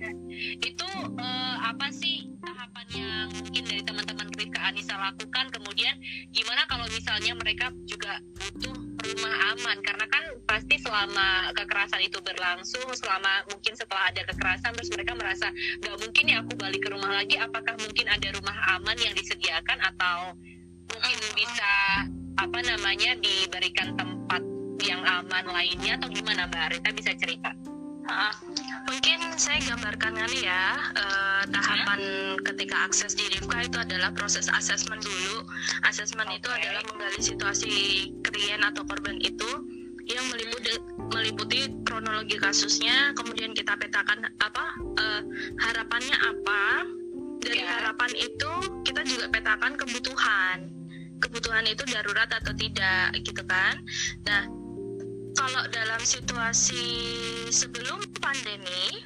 [0.61, 5.49] Itu eh, apa sih tahapan yang mungkin dari teman-teman Rifka Anissa lakukan?
[5.57, 5.97] Kemudian
[6.37, 8.77] gimana kalau misalnya mereka juga butuh
[9.09, 9.81] rumah aman?
[9.81, 15.49] Karena kan pasti selama kekerasan itu berlangsung selama mungkin setelah ada kekerasan terus mereka merasa
[15.81, 17.41] nggak mungkin ya aku balik ke rumah lagi.
[17.41, 20.37] Apakah mungkin ada rumah aman yang disediakan atau
[20.91, 21.73] mungkin bisa
[22.41, 24.43] apa namanya diberikan tempat
[24.81, 27.53] yang aman lainnya atau gimana Mbak Rita bisa cerita?
[28.11, 28.35] Ah,
[28.91, 32.01] mungkin saya gambarkan kali ya eh, tahapan
[32.43, 35.47] ketika akses di Rifka itu adalah proses asesmen dulu.
[35.87, 36.59] Asesmen itu Oke.
[36.59, 37.73] adalah menggali situasi
[38.25, 39.47] klien atau korban itu
[40.11, 40.75] yang meliputi
[41.13, 44.65] meliputi kronologi kasusnya, kemudian kita petakan apa
[44.99, 45.23] eh,
[45.61, 46.63] harapannya apa.
[47.41, 47.73] Dari Ya.
[47.73, 48.51] harapan itu
[48.85, 50.80] kita juga petakan kebutuhan.
[51.21, 53.77] Kebutuhan itu darurat atau tidak gitu kan.
[54.25, 54.49] Nah,
[55.37, 56.85] kalau dalam situasi
[57.53, 59.05] sebelum pandemi,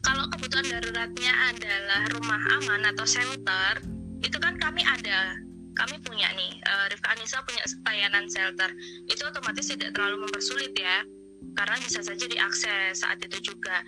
[0.00, 3.84] kalau kebutuhan daruratnya adalah rumah aman atau shelter,
[4.20, 5.36] itu kan kami ada,
[5.76, 8.70] kami punya nih, eh, Rifka Anissa punya layanan shelter.
[9.08, 11.04] Itu otomatis tidak terlalu mempersulit ya,
[11.56, 13.84] karena bisa saja diakses saat itu juga.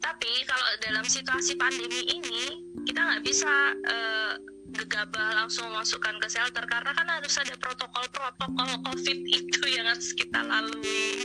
[0.00, 4.32] Tapi kalau dalam situasi pandemi ini, kita nggak bisa eh,
[4.76, 10.44] gegabah langsung masukkan ke shelter karena kan harus ada protokol-protokol COVID itu yang harus kita
[10.44, 11.24] lalui.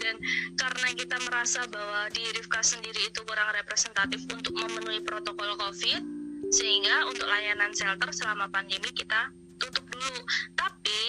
[0.00, 0.16] Dan
[0.56, 6.02] karena kita merasa bahwa di Rifka sendiri itu kurang representatif untuk memenuhi protokol COVID,
[6.50, 9.28] sehingga untuk layanan shelter selama pandemi kita
[9.60, 10.22] tutup dulu.
[10.56, 11.02] Tapi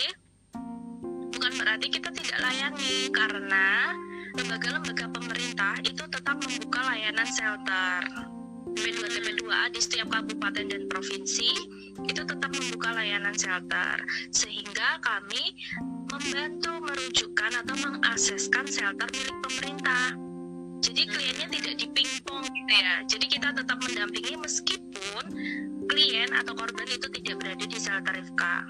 [1.31, 3.95] bukan berarti kita tidak layani karena
[4.35, 8.40] lembaga-lembaga pemerintah itu tetap membuka layanan shelter.
[8.75, 11.51] P2 TP2A di setiap kabupaten dan provinsi
[12.07, 13.99] itu tetap membuka layanan shelter
[14.31, 15.55] sehingga kami
[16.07, 20.15] membantu merujukkan atau mengakseskan shelter milik pemerintah.
[20.81, 23.05] Jadi kliennya tidak dipingpong gitu ya.
[23.05, 25.23] Jadi kita tetap mendampingi meskipun
[25.85, 28.65] klien atau korban itu tidak berada di shelter Rifka.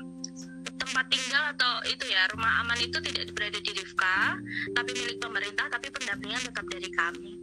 [0.82, 4.38] Tempat tinggal atau itu ya rumah aman itu tidak berada di Rifka,
[4.76, 7.41] tapi milik pemerintah, tapi pendampingan tetap dari kami.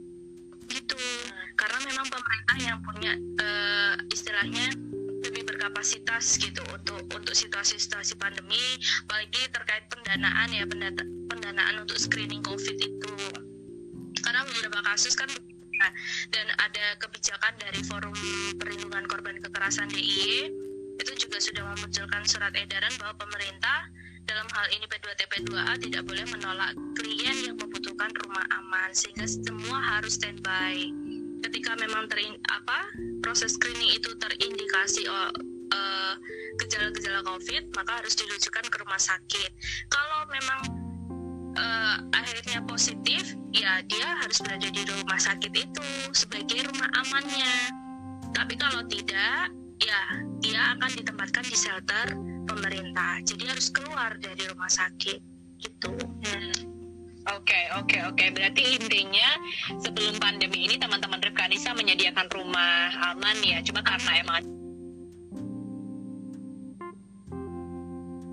[0.69, 1.01] Gitu.
[1.59, 4.73] Karena memang pemerintah yang punya eh, istilahnya
[5.19, 8.79] lebih berkapasitas gitu untuk untuk situasi-situasi pandemi,
[9.09, 13.15] apalagi terkait pendanaan ya pendata- pendanaan untuk screening COVID itu.
[14.23, 15.27] Karena beberapa kasus kan
[16.35, 18.15] dan ada kebijakan dari Forum
[18.59, 20.51] Perlindungan Korban Kekerasan DIY
[20.99, 23.87] itu juga sudah memunculkan surat edaran bahwa pemerintah
[24.29, 30.21] dalam hal ini P2TP2A tidak boleh menolak klien yang membutuhkan rumah aman sehingga semua harus
[30.21, 30.93] standby.
[31.41, 32.93] Ketika memang terin apa
[33.25, 35.33] proses screening itu terindikasi oh,
[35.73, 36.15] eh,
[36.61, 39.51] gejala-gejala COVID, maka harus dirujukan ke rumah sakit.
[39.89, 40.61] Kalau memang
[41.57, 47.55] eh, akhirnya positif, ya dia harus berada di rumah sakit itu sebagai rumah amannya.
[48.37, 50.01] Tapi kalau tidak, ya
[50.45, 53.21] dia akan ditempatkan di shelter pemerintah.
[53.21, 55.21] Jadi harus keluar dari rumah sakit
[55.61, 55.93] gitu.
[55.93, 56.79] Hmm.
[57.37, 58.25] Oke, oke, oke.
[58.33, 59.29] Berarti intinya
[59.85, 63.61] sebelum pandemi ini teman-teman Rifka Anissa menyediakan rumah aman ya.
[63.61, 64.41] Cuma karena emang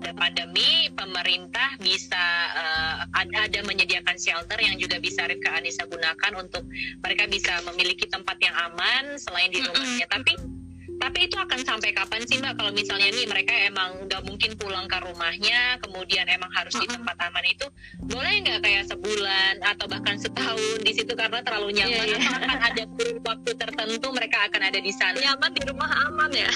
[0.00, 2.24] ada pandemi, pemerintah bisa
[2.56, 6.64] eh, ada, ada menyediakan shelter yang juga bisa Rifka Anissa gunakan untuk
[7.04, 10.08] mereka bisa memiliki tempat yang aman selain di rumahnya.
[10.08, 10.55] Tapi
[10.96, 14.86] tapi itu akan sampai kapan sih Mbak kalau misalnya nih mereka emang nggak mungkin pulang
[14.88, 17.66] ke rumahnya, kemudian emang harus di tempat aman itu,
[18.08, 22.06] boleh nggak kayak sebulan atau bahkan setahun di situ karena terlalu nyaman?
[22.06, 22.18] Iya, iya.
[22.20, 25.16] Atau akan ada kurun waktu tertentu mereka akan ada di sana?
[25.20, 26.50] Nyaman di rumah aman ya.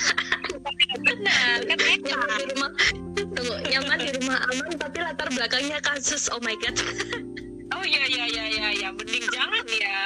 [1.00, 2.70] Benar, kan nyaman di rumah
[3.30, 6.76] tunggu nyaman di rumah aman tapi latar belakangnya kasus oh my god
[7.70, 9.98] Oh iya iya iya iya ya, mending jangan ya.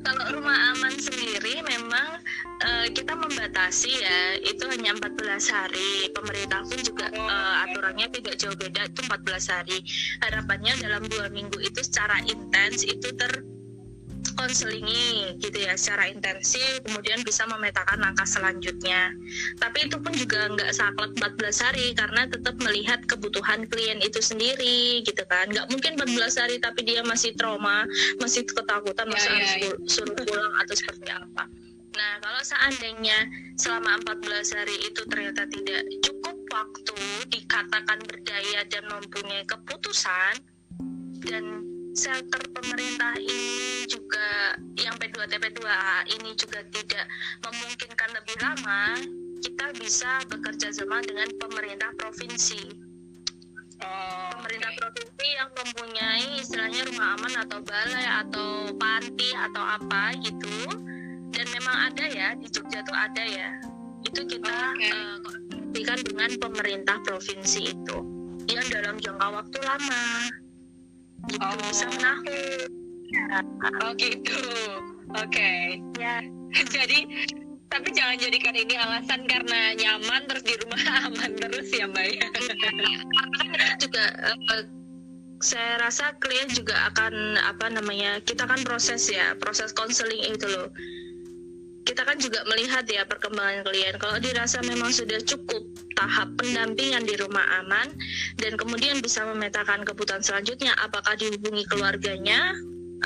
[0.00, 2.24] Kalau rumah aman sendiri memang
[2.58, 5.14] eh, kita membatasi ya itu hanya 14
[5.48, 7.36] hari pemerintah pun juga oke.
[7.68, 9.78] aturannya tidak jauh beda itu 14 hari
[10.22, 13.30] harapannya dalam dua minggu itu secara intens itu ter
[14.34, 19.10] konselingi gitu ya secara intensif kemudian bisa memetakan langkah selanjutnya
[19.58, 25.02] tapi itu pun juga nggak saklek 14 hari karena tetap melihat kebutuhan klien itu sendiri
[25.02, 27.82] gitu kan nggak mungkin 14 hari tapi dia masih trauma
[28.22, 29.58] masih ketakutan Ya, masih ya, harus ya.
[29.58, 31.42] pu- suruh pulang atau seperti apa
[31.96, 33.18] Nah, kalau seandainya
[33.56, 37.00] selama 14 hari itu ternyata tidak cukup waktu
[37.32, 40.34] dikatakan berdaya dan mempunyai keputusan
[41.24, 41.44] dan
[41.96, 47.06] shelter pemerintah ini juga yang P2TP2A ini juga tidak
[47.42, 48.82] memungkinkan lebih lama,
[49.42, 52.86] kita bisa bekerja sama dengan pemerintah provinsi.
[53.78, 54.80] Oh, pemerintah okay.
[54.82, 60.54] provinsi yang mempunyai istilahnya rumah aman atau balai atau panti atau apa gitu
[61.38, 63.48] dan memang ada ya di Jogja tuh ada ya.
[64.02, 64.90] Itu kita okay.
[64.90, 65.18] uh,
[65.70, 67.96] dengan pemerintah provinsi itu.
[68.50, 70.04] Yang dalam jangka waktu lama.
[71.30, 71.54] Gitu oh.
[71.70, 72.70] bisa menahun
[73.86, 74.42] oh gitu.
[75.14, 75.30] Oke.
[75.30, 75.62] Okay.
[76.02, 76.26] ya.
[76.74, 77.06] Jadi
[77.68, 82.26] tapi jangan jadikan ini alasan karena nyaman terus di rumah aman terus ya mbak ya.
[83.78, 84.64] Juga uh,
[85.38, 90.66] saya rasa klien juga akan apa namanya kita kan proses ya proses konseling itu loh
[91.88, 95.64] kita kan juga melihat ya perkembangan klien kalau dirasa memang sudah cukup
[95.96, 97.88] tahap pendampingan di rumah aman
[98.36, 102.52] dan kemudian bisa memetakan kebutuhan selanjutnya apakah dihubungi keluarganya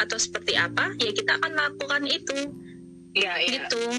[0.03, 2.51] atau seperti apa ya kita akan lakukan itu
[3.15, 3.63] ya, ya.
[3.63, 3.95] gitu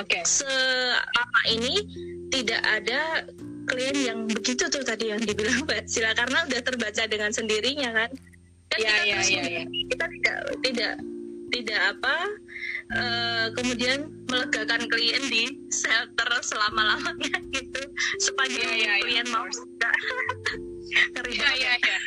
[0.00, 0.16] Oke.
[0.16, 0.22] Okay.
[0.24, 1.84] Selama ini
[2.32, 3.28] tidak ada
[3.68, 8.10] klien yang begitu tuh tadi yang dibilang Mbak Sila karena udah terbaca dengan sendirinya kan.
[8.72, 9.62] Dan ya, kita ya, ya, ya.
[9.68, 10.92] kita tidak tidak
[11.52, 12.16] tidak apa
[12.96, 17.82] uh, kemudian melegakan klien di shelter selama lamanya gitu.
[18.18, 19.46] Sepanjang ya, ya, klien ya, mau
[21.28, 21.98] Iya iya iya.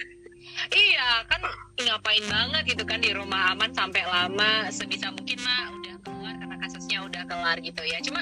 [0.72, 1.42] Iya kan
[1.78, 5.96] ngapain banget gitu kan di rumah aman sampai lama sebisa mungkin mah udah
[6.66, 8.00] kasusnya udah kelar gitu ya.
[8.02, 8.22] Cuma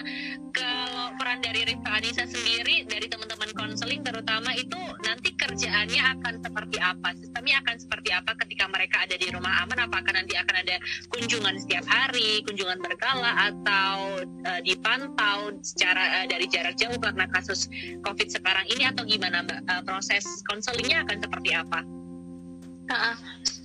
[0.56, 6.78] kalau peran dari Rifka Anissa sendiri dari teman-teman konseling terutama itu nanti kerjaannya akan seperti
[6.80, 7.08] apa?
[7.20, 9.86] Sistemnya akan seperti apa ketika mereka ada di rumah aman?
[9.88, 10.76] Apakah nanti akan ada
[11.12, 17.68] kunjungan setiap hari, kunjungan berkala atau uh, dipantau secara uh, dari jarak jauh karena kasus
[18.02, 19.60] COVID sekarang ini atau gimana Mbak?
[19.68, 21.80] Uh, proses konselingnya akan seperti apa?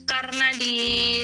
[0.09, 0.75] Karena di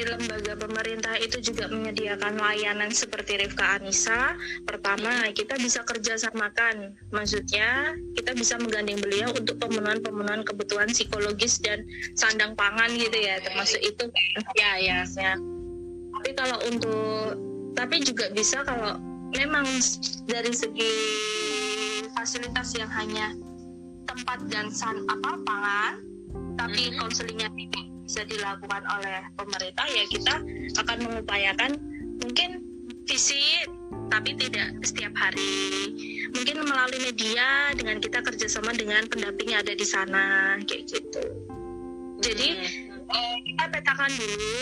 [0.04, 4.36] lembaga pemerintah itu juga menyediakan layanan seperti Rifka Anissa,
[4.68, 12.52] pertama kita bisa kerjasamakan, maksudnya kita bisa menggandeng beliau untuk pemenuhan-pemenuhan kebutuhan psikologis dan sandang
[12.52, 14.04] pangan gitu ya, termasuk itu.
[14.52, 15.08] Ya, ya.
[15.08, 15.34] ya.
[16.20, 17.40] Tapi kalau untuk,
[17.72, 19.00] tapi juga bisa kalau
[19.32, 19.64] memang
[20.28, 20.92] dari segi
[22.12, 23.32] fasilitas yang hanya
[24.04, 26.04] tempat dan san apa pangan,
[26.60, 27.00] tapi mm-hmm.
[27.00, 30.34] konselingnya tidak bisa dilakukan oleh pemerintah ya kita
[30.76, 31.72] akan mengupayakan
[32.20, 32.60] mungkin
[33.08, 33.64] visi
[34.12, 35.90] tapi tidak setiap hari.
[36.32, 41.24] Mungkin melalui media dengan kita kerjasama dengan pendamping yang ada di sana kayak gitu.
[42.24, 43.12] Jadi hmm.
[43.12, 44.56] eh, kita petakan dulu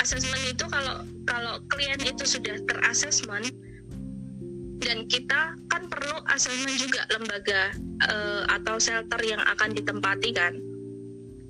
[0.00, 3.52] asesmen itu kalau kalau klien itu sudah terasesmen
[4.80, 7.76] dan kita kan perlu asesmen juga lembaga
[8.08, 10.56] uh, atau shelter yang akan ditempati kan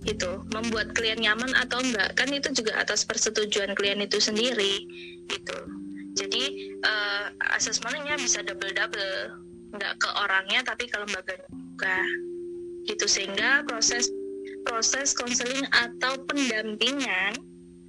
[0.04, 4.88] gitu membuat klien nyaman atau enggak kan itu juga atas persetujuan klien itu sendiri
[5.28, 5.58] gitu
[6.16, 6.44] jadi
[6.82, 9.14] uh, asesmennya bisa double double
[9.70, 11.98] nggak ke orangnya tapi ke lembaga juga
[12.88, 14.10] gitu sehingga proses
[14.64, 17.36] proses konseling atau pendampingan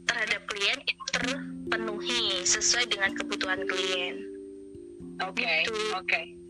[0.07, 4.15] terhadap klien itu terpenuhi sesuai dengan kebutuhan klien.
[5.23, 5.75] Oke, okay, gitu.
[5.95, 6.07] oke.
[6.07, 6.40] Okay.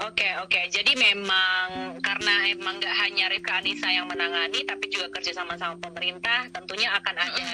[0.00, 0.64] Oke okay, oke, okay.
[0.72, 5.76] jadi memang karena emang nggak hanya Rifka Anissa yang menangani, tapi juga kerja sama sama
[5.84, 7.44] pemerintah, tentunya akan ada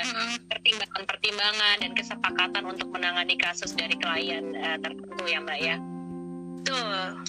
[0.46, 5.77] pertimbangan-pertimbangan dan kesepakatan untuk menangani kasus dari klien uh, tertentu ya Mbak ya.
[6.62, 7.27] Tuh.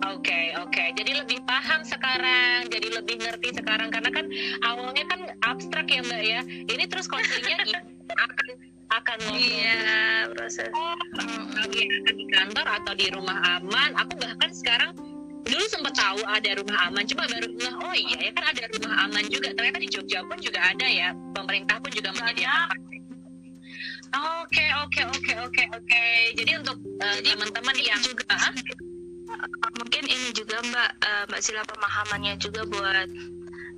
[0.00, 0.88] Oke okay, oke, okay.
[0.92, 4.28] jadi lebih paham sekarang, jadi lebih ngerti sekarang karena kan
[4.64, 6.40] awalnya kan abstrak ya Mbak ya.
[6.68, 7.64] Ini terus konselingnya
[8.28, 8.48] akan
[8.90, 9.78] akan iya
[10.34, 10.70] proses.
[10.74, 10.98] Oh,
[11.54, 13.94] lagi di kantor atau di rumah aman?
[14.02, 14.92] Aku bahkan sekarang
[15.46, 18.94] dulu sempat tahu ada rumah aman cuma baru nggak oh iya ya kan ada rumah
[19.06, 19.54] aman juga.
[19.54, 22.78] Ternyata di Jogja pun juga ada ya pemerintah pun juga menyediakan
[24.10, 26.04] Oke oke oke oke oke.
[26.34, 28.50] Jadi untuk uh, teman-teman yang juga uh,
[29.78, 33.08] mungkin ini juga Mbak uh, Mbak Sila pemahamannya juga buat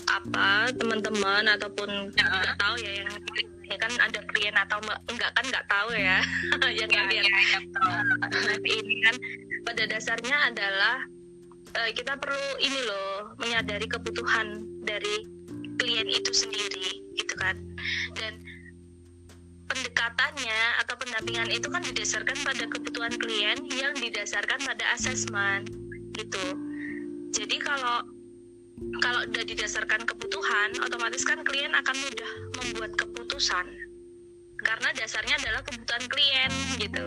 [0.09, 3.13] apa teman-teman ataupun nggak uh, tahu ya yang
[3.67, 4.79] ya kan ada klien atau
[5.11, 6.19] enggak kan nggak tahu ya.
[6.81, 9.17] Yang ya, kalian ya, ya, ya, ini kan
[9.63, 10.97] pada dasarnya adalah
[11.79, 15.27] uh, kita perlu ini loh menyadari kebutuhan dari
[15.79, 17.57] klien itu sendiri gitu kan.
[18.17, 18.43] Dan
[19.73, 25.65] pendekatannya atau pendampingan itu kan didasarkan pada kebutuhan klien yang didasarkan pada asesmen
[26.13, 26.47] gitu.
[27.33, 28.05] Jadi kalau
[29.03, 32.31] kalau sudah didasarkan kebutuhan, otomatis kan klien akan mudah
[32.63, 33.67] membuat keputusan.
[34.63, 37.05] Karena dasarnya adalah kebutuhan klien gitu.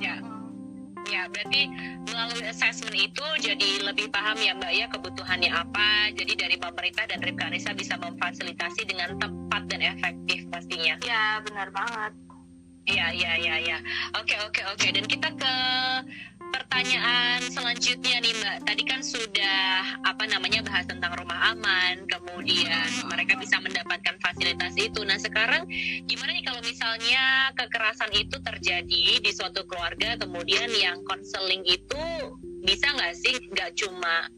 [0.00, 0.16] Ya.
[1.12, 1.68] Ya, berarti
[2.08, 6.16] melalui assessment itu jadi lebih paham ya Mbak ya kebutuhannya apa.
[6.16, 10.96] Jadi dari pemerintah dan Ripka Anissa bisa memfasilitasi dengan tepat dan efektif pastinya.
[11.04, 12.23] Ya, benar banget.
[12.84, 13.78] Iya, iya, iya, iya.
[14.20, 14.88] Oke, oke, oke.
[14.92, 15.54] Dan kita ke
[16.52, 18.56] pertanyaan selanjutnya nih Mbak.
[18.68, 19.64] Tadi kan sudah
[20.04, 25.00] apa namanya bahas tentang rumah aman, kemudian mereka bisa mendapatkan fasilitas itu.
[25.00, 25.64] Nah sekarang
[26.04, 32.04] gimana nih kalau misalnya kekerasan itu terjadi di suatu keluarga, kemudian yang konseling itu
[32.68, 34.28] bisa nggak sih nggak cuma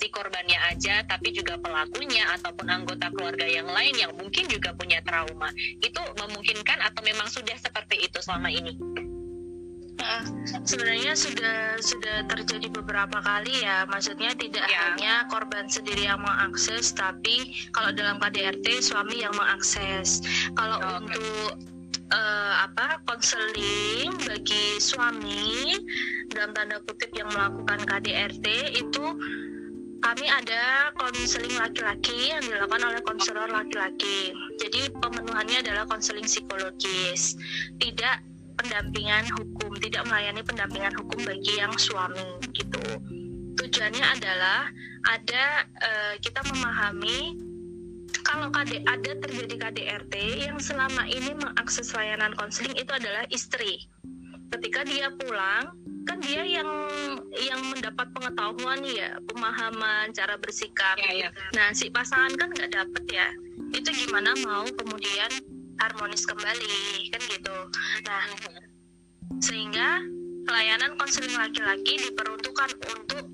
[0.00, 5.04] si korbannya aja, tapi juga pelakunya ataupun anggota keluarga yang lain yang mungkin juga punya
[5.04, 5.52] trauma.
[5.84, 8.72] Itu memungkinkan atau memang sudah seperti itu selama ini?
[10.00, 10.24] Uh,
[10.64, 14.96] sebenarnya sudah sudah terjadi beberapa kali ya maksudnya tidak ya.
[14.96, 20.24] hanya korban sendiri yang mengakses tapi kalau dalam KDRT suami yang mengakses
[20.56, 21.52] kalau oh, untuk
[22.16, 25.76] uh, apa konseling bagi suami
[26.32, 28.46] dalam tanda kutip yang melakukan KDRT
[28.80, 29.04] itu
[30.00, 34.32] kami ada konseling laki-laki yang dilakukan oleh konselor laki-laki.
[34.56, 37.36] Jadi pemenuhannya adalah konseling psikologis,
[37.76, 38.24] tidak
[38.60, 42.80] pendampingan hukum, tidak melayani pendampingan hukum bagi yang suami gitu.
[43.60, 44.72] Tujuannya adalah
[45.04, 47.36] ada uh, kita memahami
[48.24, 50.14] kalau KD ada terjadi KDRT
[50.50, 53.86] yang selama ini mengakses layanan konseling itu adalah istri.
[54.50, 55.76] Ketika dia pulang,
[56.10, 56.66] kan dia yang
[57.38, 60.98] yang mendapat pengetahuan ya, pemahaman, cara bersikap.
[60.98, 61.28] Ya, ya.
[61.54, 63.30] Nah, si pasangan kan nggak dapet ya.
[63.70, 65.30] Itu gimana mau kemudian
[65.80, 67.56] harmonis kembali kan gitu
[68.04, 68.24] nah
[69.40, 70.04] sehingga
[70.44, 73.24] pelayanan konseling laki-laki diperuntukkan untuk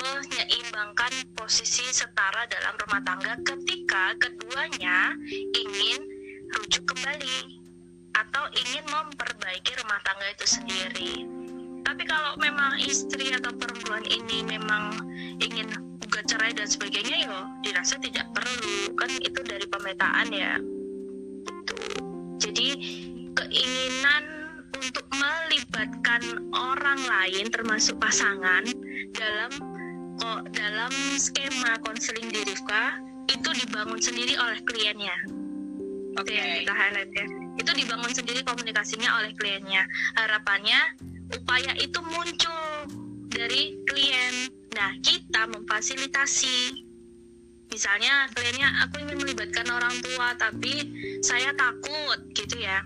[0.00, 5.16] menyeimbangkan posisi setara dalam rumah tangga ketika keduanya
[5.56, 6.00] ingin
[6.56, 7.60] rujuk kembali
[8.16, 11.39] atau ingin memperbaiki rumah tangga itu sendiri.
[11.84, 14.94] Tapi kalau memang istri atau perempuan ini memang
[15.42, 15.68] ingin
[16.04, 20.58] gugat cerai dan sebagainya, yo dirasa tidak perlu kan itu dari pemetaan ya
[22.40, 22.68] jadi
[23.36, 24.24] keinginan
[24.74, 28.64] untuk melibatkan orang lain termasuk pasangan
[29.14, 29.52] dalam
[30.18, 32.98] kok dalam skema konseling di Rifka
[33.30, 35.14] itu dibangun sendiri oleh kliennya.
[36.18, 36.66] Oke, okay.
[36.66, 37.26] kita highlight ya.
[37.54, 39.86] Itu dibangun sendiri komunikasinya oleh kliennya.
[40.18, 40.80] Harapannya
[41.34, 42.64] upaya itu muncul
[43.30, 44.50] dari klien.
[44.74, 46.90] Nah, kita memfasilitasi
[47.70, 50.90] misalnya kliennya aku ingin melibatkan orang tua tapi
[51.22, 52.82] saya takut gitu ya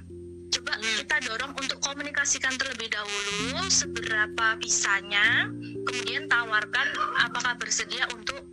[0.52, 0.96] coba hmm.
[1.02, 5.48] kita dorong untuk komunikasikan terlebih dahulu seberapa bisanya
[5.88, 6.88] kemudian tawarkan
[7.24, 8.44] apakah bersedia untuk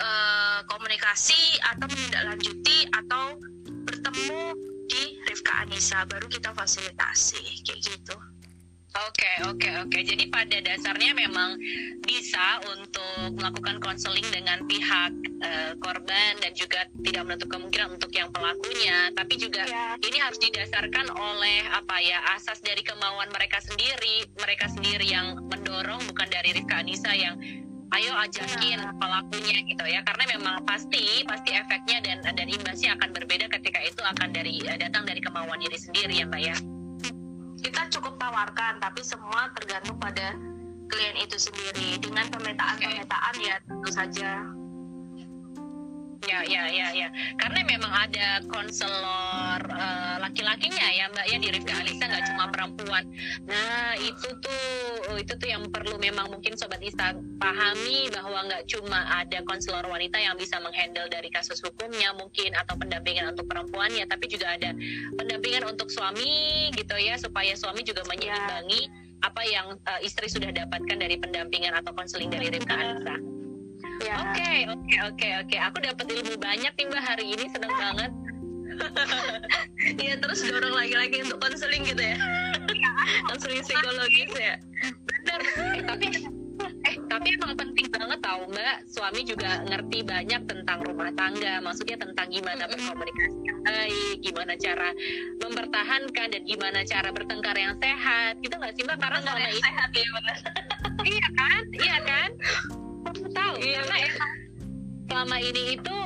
[0.00, 1.38] uh, komunikasi
[1.76, 3.36] atau menindaklanjuti atau
[3.84, 4.42] bertemu
[4.90, 8.16] di Rifka Anissa baru kita fasilitasi kayak gitu
[8.90, 9.88] Oke, okay, oke, okay, oke.
[9.94, 10.02] Okay.
[10.02, 11.54] Jadi pada dasarnya memang
[12.02, 15.14] bisa untuk melakukan konseling dengan pihak
[15.46, 19.94] uh, korban dan juga tidak menutup kemungkinan untuk yang pelakunya, tapi juga ya.
[20.02, 26.02] ini harus didasarkan oleh apa ya asas dari kemauan mereka sendiri, mereka sendiri yang mendorong
[26.10, 27.38] bukan dari Rifka Anissa yang
[27.94, 28.90] ayo ajakin ya.
[28.98, 34.02] pelakunya gitu ya karena memang pasti pasti efeknya dan dan imbasnya akan berbeda ketika itu
[34.02, 36.54] akan dari datang dari kemauan diri sendiri ya mbak ya
[37.60, 40.34] kita cukup tawarkan tapi semua tergantung pada
[40.90, 42.00] klien itu sendiri.
[42.00, 44.42] Dengan pemetaan-pemetaan ya tentu saja
[46.28, 47.08] Ya, ya, ya, ya.
[47.40, 53.08] Karena memang ada konselor uh, laki-lakinya ya, Mbak ya di Rifka Alisa nggak cuma perempuan.
[53.48, 59.00] Nah, itu tuh itu tuh yang perlu memang mungkin sobat Isa pahami bahwa nggak cuma
[59.16, 64.28] ada konselor wanita yang bisa menghandle dari kasus hukumnya mungkin atau pendampingan untuk perempuannya, tapi
[64.28, 64.76] juga ada
[65.16, 68.92] pendampingan untuk suami gitu ya supaya suami juga menyeimbangi
[69.24, 73.16] apa yang uh, istri sudah dapatkan dari pendampingan atau konseling dari Rifka Alisa.
[74.00, 74.14] Ya.
[74.16, 75.56] Oke, oke, oke, oke.
[75.70, 78.12] Aku dapat ilmu banyak nih Mbak hari ini, senang banget.
[79.80, 82.16] Iya, terus dorong lagi-lagi untuk konseling gitu ya.
[83.28, 84.56] konseling psikologis ya.
[85.08, 85.40] Benar.
[85.40, 86.06] Eh, tapi
[86.60, 91.96] eh tapi emang penting banget tau mbak suami juga ngerti banyak tentang rumah tangga maksudnya
[91.96, 94.88] tentang gimana berkomunikasi yang baik gimana cara
[95.40, 99.90] mempertahankan dan gimana cara bertengkar yang sehat gitu nggak sih mbak karena selama ini sehat
[99.92, 100.36] ya benar
[101.08, 102.30] iya kan iya kan
[103.06, 103.80] aku tahu iya.
[103.80, 104.32] karena emang
[105.10, 105.96] selama ini itu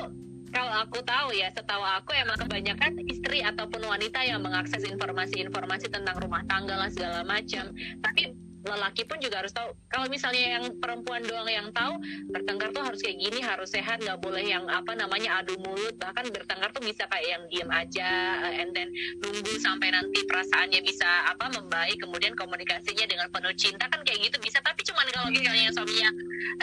[0.55, 6.15] kalau aku tahu ya, setahu aku emang kebanyakan istri ataupun wanita yang mengakses informasi-informasi tentang
[6.23, 7.75] rumah tangga lah segala macam.
[7.99, 8.31] Tapi
[8.65, 9.77] lelaki pun juga harus tahu.
[9.93, 12.01] Kalau misalnya yang perempuan doang yang tahu
[12.33, 15.95] bertengkar tuh harus kayak gini harus sehat nggak boleh yang apa namanya adu mulut.
[16.01, 18.11] Bahkan bertengkar tuh bisa kayak yang diem aja
[18.41, 18.89] uh, and then
[19.21, 24.37] nunggu sampai nanti perasaannya bisa apa membaik kemudian komunikasinya dengan penuh cinta kan kayak gitu
[24.41, 24.59] bisa.
[24.65, 26.11] Tapi cuman kalau misalnya suaminya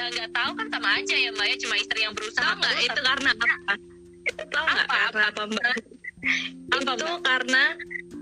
[0.01, 1.55] eh, nggak tahu kan sama aja ya mbak ya.
[1.61, 2.73] Cuma istri yang berusaha nggak?
[2.81, 3.73] itu karena apa?
[4.25, 4.87] Itu tahu nggak?
[4.89, 5.75] Karena apa mbak?
[6.81, 7.63] Itu karena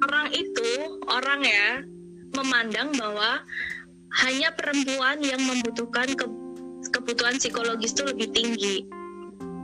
[0.04, 0.70] orang itu
[1.08, 1.68] orang ya
[2.36, 3.44] memandang bahwa
[4.26, 6.26] hanya perempuan yang membutuhkan ke,
[6.90, 8.78] kebutuhan psikologis itu lebih tinggi.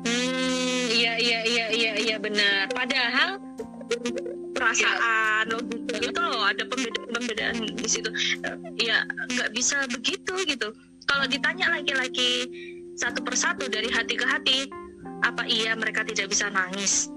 [0.06, 2.70] Hmm, iya iya iya iya iya benar.
[2.70, 3.42] Padahal
[4.54, 5.98] perasaan ya.
[6.02, 8.10] gitu loh ada pembedaan-pembedaan di situ.
[8.78, 10.70] Ya nggak bisa begitu gitu.
[11.06, 12.50] Kalau ditanya laki-laki
[12.98, 14.60] satu persatu dari hati ke hati,
[15.26, 17.10] apa iya mereka tidak bisa nangis?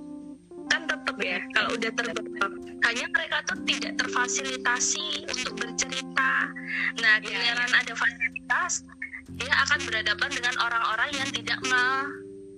[0.69, 2.53] kan tetap ya kalau udah terbentuk
[2.87, 6.33] hanya mereka tuh tidak terfasilitasi untuk bercerita.
[7.03, 8.73] Nah iya, giliran ya, ada fasilitas
[9.37, 11.85] dia akan berhadapan dengan orang-orang yang tidak me,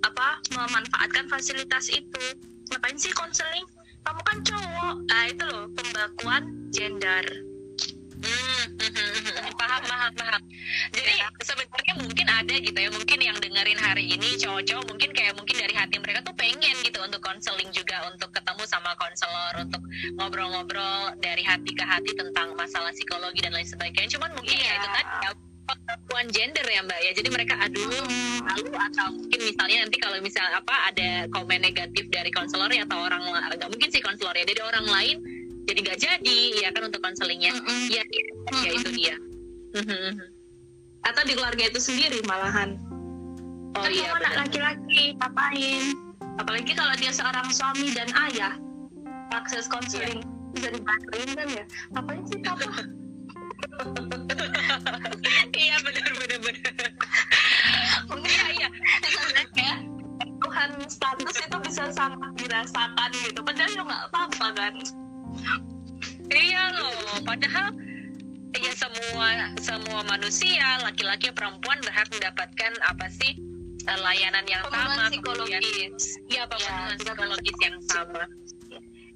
[0.07, 2.25] apa memanfaatkan fasilitas itu.
[2.71, 3.67] Ngapain sih konseling
[4.07, 4.95] kamu kan cowok.
[5.11, 7.50] Nah itu loh pembakuan gender
[8.21, 8.65] Hmm,
[9.57, 10.41] paham, paham, paham.
[10.93, 11.27] Jadi ya.
[11.41, 15.73] sebenarnya mungkin ada gitu ya, mungkin yang dengerin hari ini cowok-cowok mungkin kayak mungkin dari
[15.73, 19.81] hati mereka tuh pengen gitu untuk konseling juga, untuk ketemu sama konselor, untuk
[20.21, 24.09] ngobrol-ngobrol dari hati ke hati tentang masalah psikologi dan lain sebagainya.
[24.13, 24.69] Cuman mungkin yeah.
[24.69, 25.31] ya itu tadi ya,
[25.65, 27.87] perempuan gender ya mbak ya jadi mereka aduh
[28.43, 33.21] lalu atau mungkin misalnya nanti kalau misal apa ada komen negatif dari konselor atau orang
[33.23, 35.17] nggak mungkin sih konselor ya dari orang lain
[35.71, 37.83] jadi nggak jadi ya kan untuk konselingnya mm -mm.
[37.95, 38.59] ya, ya, mm -mm.
[38.59, 39.15] ya itu dia.
[41.07, 42.75] Atau di keluarga itu sendiri malahan.
[43.79, 45.95] Oh kan iya anak laki-laki ngapain?
[46.35, 48.59] Apalagi kalau dia seorang suami dan ayah
[49.31, 50.51] akses konseling yeah.
[50.51, 51.63] bisa dibantuin kan ya?
[51.95, 52.67] Ngapain sih papa?
[55.51, 56.89] Iya benar benar benar.
[58.11, 58.69] Iya iya.
[59.55, 59.75] ya
[60.41, 63.39] Tuhan status itu bisa sangat dirasakan gitu.
[63.39, 64.73] Padahal ya nggak apa-apa kan
[66.31, 67.75] iya loh padahal
[68.55, 73.35] ya semua semua manusia laki-laki perempuan berhak mendapatkan apa sih
[73.87, 76.19] eh, layanan yang sama psikologis.
[76.27, 78.23] Iya pemenuhan ya, psikologis yang sama.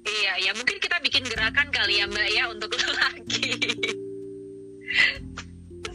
[0.06, 3.58] Iya ya mungkin kita bikin gerakan kali ya mbak ya untuk laki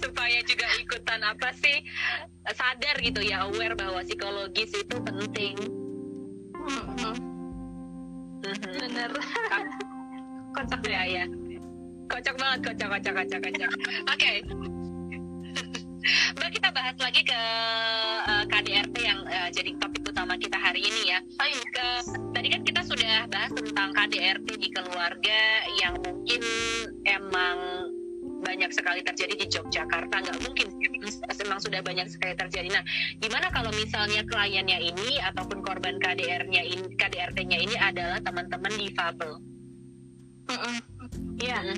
[0.01, 1.85] supaya juga ikutan apa sih
[2.51, 5.55] sadar gitu ya aware bahwa psikologis itu penting.
[6.61, 7.15] Mm -hmm.
[8.41, 9.11] bener
[10.51, 11.25] kocak ya ya
[12.11, 14.37] kocak banget kocak kocak kocak kocak oke okay.
[16.33, 17.41] Mbak kita bahas lagi ke
[18.25, 21.21] uh, eh, KDRT yang uh, jadi topik utama kita hari ini ya.
[21.21, 21.61] Oh, iya.
[21.69, 21.87] Ke
[22.33, 25.41] tadi kan kita sudah bahas tentang KDRT di keluarga
[25.77, 26.41] yang mungkin
[27.05, 27.57] emang
[28.41, 30.73] banyak sekali terjadi di Yogyakarta nggak mungkin
[31.41, 32.69] memang sudah banyak sekali terjadi.
[32.73, 32.83] Nah,
[33.21, 39.50] gimana kalau misalnya kliennya ini ataupun korban KDR-nya ini KDRT-nya ini adalah teman-teman difabel?
[41.41, 41.57] Iya.
[41.61, 41.77] Mm -mm.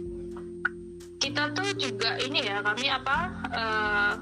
[1.20, 3.18] Kita tuh juga ini ya kami apa
[3.55, 4.14] uh,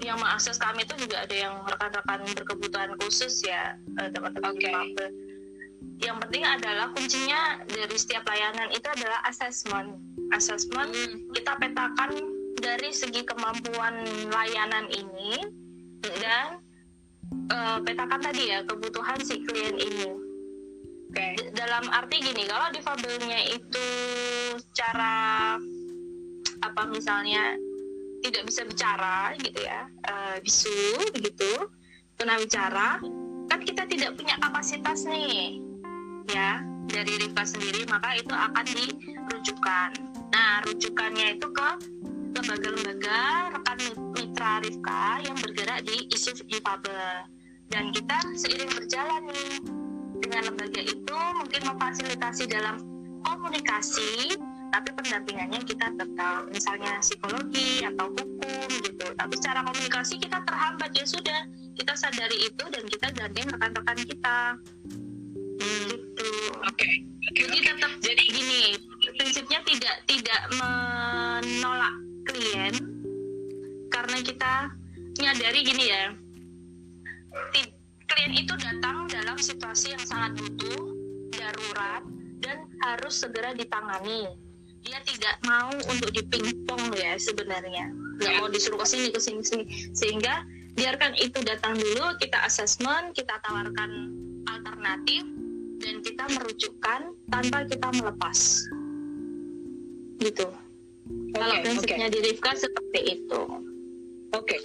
[0.00, 4.96] yang mengakses kami itu juga ada yang rekan-rekan berkebutuhan khusus ya uh, teman-teman okay.
[6.02, 10.02] Yang penting adalah kuncinya dari setiap layanan itu adalah assessment.
[10.34, 11.30] Assessment mm.
[11.36, 12.10] kita petakan
[12.58, 15.42] dari segi kemampuan layanan ini
[16.02, 16.16] mm.
[16.22, 16.58] dan
[17.50, 20.21] uh, petakan tadi ya kebutuhan si klien ini
[21.12, 21.36] okay.
[21.52, 23.86] dalam arti gini kalau difabelnya itu
[24.72, 25.56] cara
[26.64, 27.52] apa misalnya
[28.22, 31.68] tidak bisa bicara gitu ya uh, bisu begitu
[32.16, 33.02] tunawicara
[33.50, 35.58] kan kita tidak punya kapasitas nih
[36.30, 39.90] ya dari Rifka sendiri maka itu akan dirujukan
[40.32, 41.68] nah rujukannya itu ke
[42.32, 43.20] lembaga-lembaga
[43.52, 43.78] rekan
[44.16, 47.28] mitra Rifka yang bergerak di isu difabel
[47.68, 49.81] dan kita seiring berjalan nih
[50.22, 52.78] dengan lembaga itu mungkin memfasilitasi dalam
[53.26, 54.38] komunikasi
[54.72, 61.04] tapi pendampingannya kita tetap misalnya psikologi atau hukum gitu tapi secara komunikasi kita terhambat ya
[61.04, 61.40] sudah
[61.76, 64.38] kita sadari itu dan kita gandeng rekan-rekan kita
[65.60, 65.92] hmm.
[65.92, 66.30] gitu
[66.64, 67.04] oke okay.
[67.20, 67.68] okay, jadi okay.
[67.68, 68.62] tetap jadi gini
[69.20, 71.94] prinsipnya tidak tidak menolak
[72.24, 72.74] klien
[73.92, 74.52] karena kita
[75.20, 76.04] nyadari gini ya
[78.12, 80.80] klien itu datang dalam situasi yang sangat butuh,
[81.32, 82.04] darurat,
[82.44, 84.28] dan harus segera ditangani.
[84.82, 87.88] Dia tidak mau untuk dipingpong ya sebenarnya,
[88.18, 89.64] nggak mau disuruh ke sini ke sini sini.
[89.94, 90.42] Sehingga
[90.74, 94.10] biarkan itu datang dulu, kita asesmen, kita tawarkan
[94.50, 95.22] alternatif,
[95.78, 97.00] dan kita merujukkan
[97.30, 98.38] tanpa kita melepas.
[100.22, 100.46] Gitu.
[101.34, 102.14] kalau prinsipnya okay.
[102.14, 104.60] di Rifka seperti itu oke okay.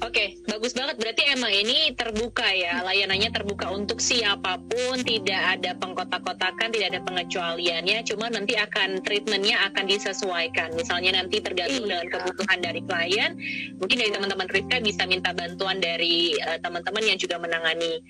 [0.00, 0.96] Oke, okay, bagus banget.
[0.96, 7.00] Berarti emang ini terbuka ya, layanannya terbuka untuk siapa pun, tidak ada pengkotak-kotakan, tidak ada
[7.04, 8.00] pengecualiannya.
[8.08, 10.72] Cuma nanti akan treatmentnya akan disesuaikan.
[10.72, 12.00] Misalnya nanti tergantung iya.
[12.00, 13.30] dengan kebutuhan dari klien.
[13.76, 18.00] Mungkin dari teman-teman Rifka bisa minta bantuan dari uh, teman-teman yang juga menangani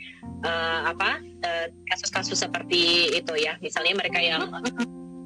[0.47, 3.59] uh, apa eh, kasus-kasus uh, seperti itu ya.
[3.59, 4.47] Misalnya mereka yang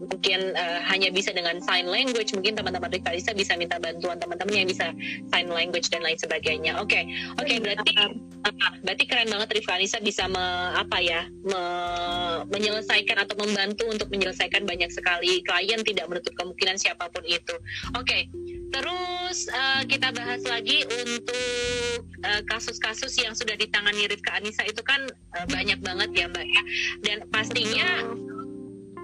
[0.09, 4.69] mungkin uh, hanya bisa dengan sign language mungkin teman-teman Rikalisa bisa minta bantuan teman-teman yang
[4.69, 4.93] bisa
[5.33, 7.05] sign language dan lain sebagainya oke okay.
[7.41, 7.93] oke okay, berarti
[8.45, 10.45] uh, berarti keren banget Rikalisa bisa me,
[10.77, 11.63] apa ya me,
[12.53, 17.55] menyelesaikan atau membantu untuk menyelesaikan banyak sekali klien tidak menutup kemungkinan siapa pun itu
[17.97, 18.29] oke okay.
[18.75, 22.03] Terus uh, kita bahas lagi untuk
[22.51, 24.99] kasus-kasus uh, yang sudah ditangani Rifka Anissa itu kan
[25.39, 26.63] uh, banyak banget ya Mbak ya.
[27.07, 28.03] Dan pastinya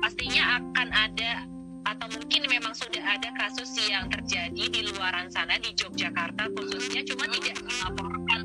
[0.01, 1.33] pastinya akan ada
[1.81, 7.25] atau mungkin memang sudah ada kasus yang terjadi di luaran sana di Yogyakarta khususnya cuma
[7.29, 8.43] tidak dilaporkan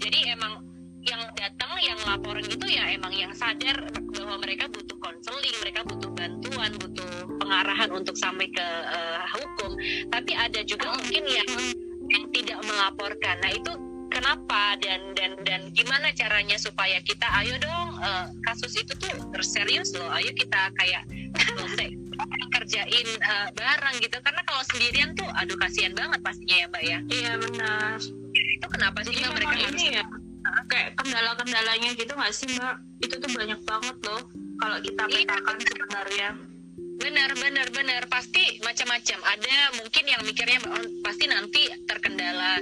[0.00, 0.64] jadi emang
[1.00, 6.12] yang datang yang laporan itu ya emang yang sadar bahwa mereka butuh konseling mereka butuh
[6.12, 7.08] bantuan butuh
[7.40, 9.74] pengarahan untuk sampai ke uh, hukum.
[10.12, 11.50] Tapi ada juga mungkin yang
[12.10, 13.36] yang tidak melaporkan.
[13.40, 13.72] Nah itu
[14.10, 19.94] kenapa dan dan dan gimana caranya supaya kita ayo dong uh, kasus itu tuh terserius
[19.96, 21.06] loh ayo kita kayak
[22.54, 24.16] kerjain uh, bareng gitu.
[24.20, 26.98] Karena kalau sendirian tuh aduh kasihan banget pastinya ya mbak ya.
[27.08, 27.96] Iya benar.
[28.34, 30.04] Itu kenapa sih mbak mereka ini ya
[30.70, 32.76] kayak kendala-kendalanya gitu nggak sih mbak?
[33.00, 34.22] Itu tuh banyak banget loh
[34.60, 36.28] kalau kita iya, petakan iya, sebenarnya.
[37.00, 38.02] Benar benar benar.
[38.12, 39.18] Pasti macam-macam.
[39.24, 42.60] Ada mungkin yang mikirnya oh, pasti nanti terkendala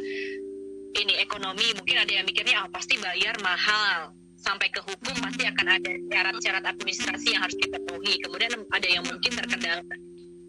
[0.99, 5.67] ini ekonomi mungkin ada yang mikirnya oh, pasti bayar mahal sampai ke hukum pasti akan
[5.67, 9.83] ada syarat-syarat administrasi yang harus dipenuhi kemudian ada yang mungkin terkendala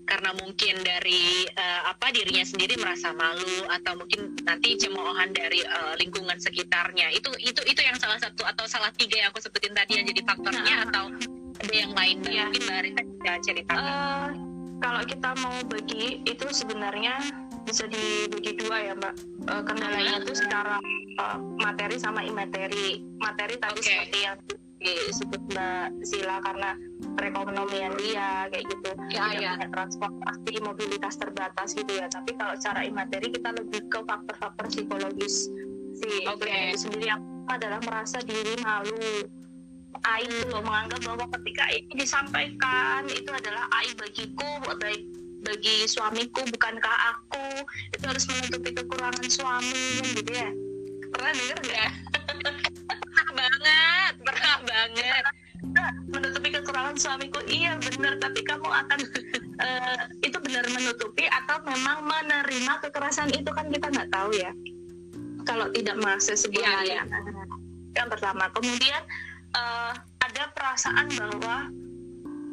[0.09, 5.93] karena mungkin dari uh, apa dirinya sendiri merasa malu atau mungkin nanti cemoohan dari uh,
[6.01, 10.01] lingkungan sekitarnya itu itu itu yang salah satu atau salah tiga yang aku sebutin tadi
[10.01, 10.85] yang jadi faktornya nah.
[10.89, 11.05] atau
[11.61, 12.49] ada yang lain ya.
[12.49, 14.29] mungkin mbak Rita bisa ceritakan uh,
[14.81, 17.21] kalau kita mau bagi itu sebenarnya
[17.69, 19.13] bisa dibagi dua ya mbak.
[19.45, 20.81] Uh, kendalanya itu secara
[21.21, 23.05] uh, materi sama imateri.
[23.21, 23.85] Materi tadi okay.
[23.85, 24.37] seperti yang
[24.79, 26.73] disebut mbak Sila karena
[27.13, 28.89] perekonomian dia kayak gitu.
[29.13, 29.51] Ya, tidak ya.
[29.53, 32.09] punya transportasi mobilitas terbatas gitu ya.
[32.09, 35.45] Tapi kalau secara imateri kita lebih ke faktor-faktor psikologis
[36.01, 36.73] si okay.
[36.73, 37.13] itu sendiri.
[37.13, 37.21] Yang
[37.53, 39.29] adalah merasa diri malu.
[39.99, 44.47] Aib loh menganggap bahwa ketika ini disampaikan itu adalah aib bagiku
[44.79, 47.63] baik bagi suamiku bukankah aku
[47.95, 50.49] itu harus menutupi kekurangan suami gitu ya?
[51.09, 51.91] Pernah denger nggak?
[52.89, 55.23] Pernah banget pernah banget.
[56.09, 58.99] Menutupi kekurangan suamiku iya benar tapi kamu akan
[59.59, 64.51] uh, itu benar menutupi atau memang menerima kekerasan itu kan kita nggak tahu ya.
[65.47, 67.03] Kalau tidak masuk sebuah iya, iya.
[67.97, 69.01] yang pertama kemudian
[69.57, 71.55] uh, ada perasaan bahwa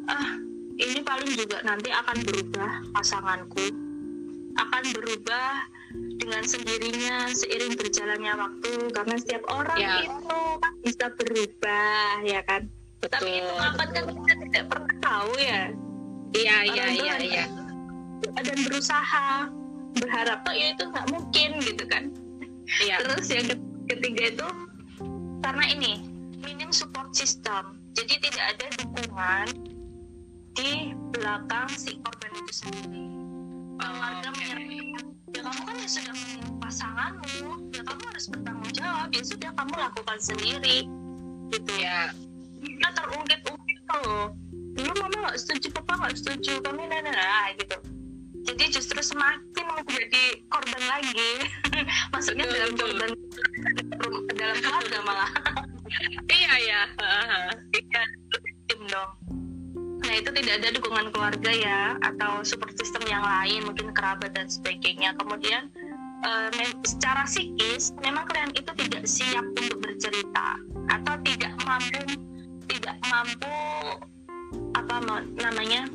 [0.07, 0.31] ah uh,
[0.77, 3.65] ini paling juga nanti akan berubah pasanganku.
[4.57, 5.69] Akan berubah
[6.21, 10.05] dengan sendirinya seiring berjalannya waktu karena setiap orang ya.
[10.05, 10.41] itu
[10.85, 12.69] bisa berubah ya kan?
[12.97, 15.61] Betul, tapi itu kapan kan kita tidak pernah tahu ya?
[16.37, 17.45] Iya iya iya iya.
[18.21, 19.49] dan berusaha
[19.97, 22.13] berharap oh ya itu nggak mungkin gitu kan?
[22.83, 22.99] Ya.
[22.99, 23.47] terus yang
[23.87, 24.47] ketiga itu
[25.41, 26.03] karena ini
[26.41, 27.79] minim support system.
[27.97, 29.76] Jadi tidak ada dukungan
[30.57, 33.05] di belakang si korban itu sendiri.
[33.77, 36.15] Keluarga menyerahkan ya kamu kan ya sudah
[36.57, 37.49] pasanganmu.
[37.77, 39.07] Ya kamu harus bertanggung jawab.
[39.13, 40.89] Ya sudah kamu lakukan sendiri.
[41.53, 41.73] Gitu.
[41.77, 42.09] Ya
[42.57, 44.33] kita terungkit-ungkit loh.
[44.73, 47.77] Dulu mama nggak setuju papa nggak setuju kami nana nah, gitu.
[48.49, 51.31] Jadi justru semakin menjadi korban lagi.
[52.13, 52.89] Maksudnya betul, dalam betul.
[52.89, 53.11] korban
[54.33, 55.31] dalam keluarga malah.
[56.27, 56.81] Iya ya
[57.71, 58.01] iya
[58.67, 59.26] tim dong
[60.07, 64.47] Nah itu tidak ada dukungan keluarga ya atau support system yang lain mungkin kerabat dan
[64.47, 65.11] sebagainya.
[65.19, 65.67] Kemudian
[66.23, 66.49] uh,
[66.87, 72.01] secara psikis memang klien itu tidak siap untuk bercerita atau tidak mampu
[72.71, 73.51] tidak mampu
[74.73, 74.95] apa
[75.35, 75.91] namanya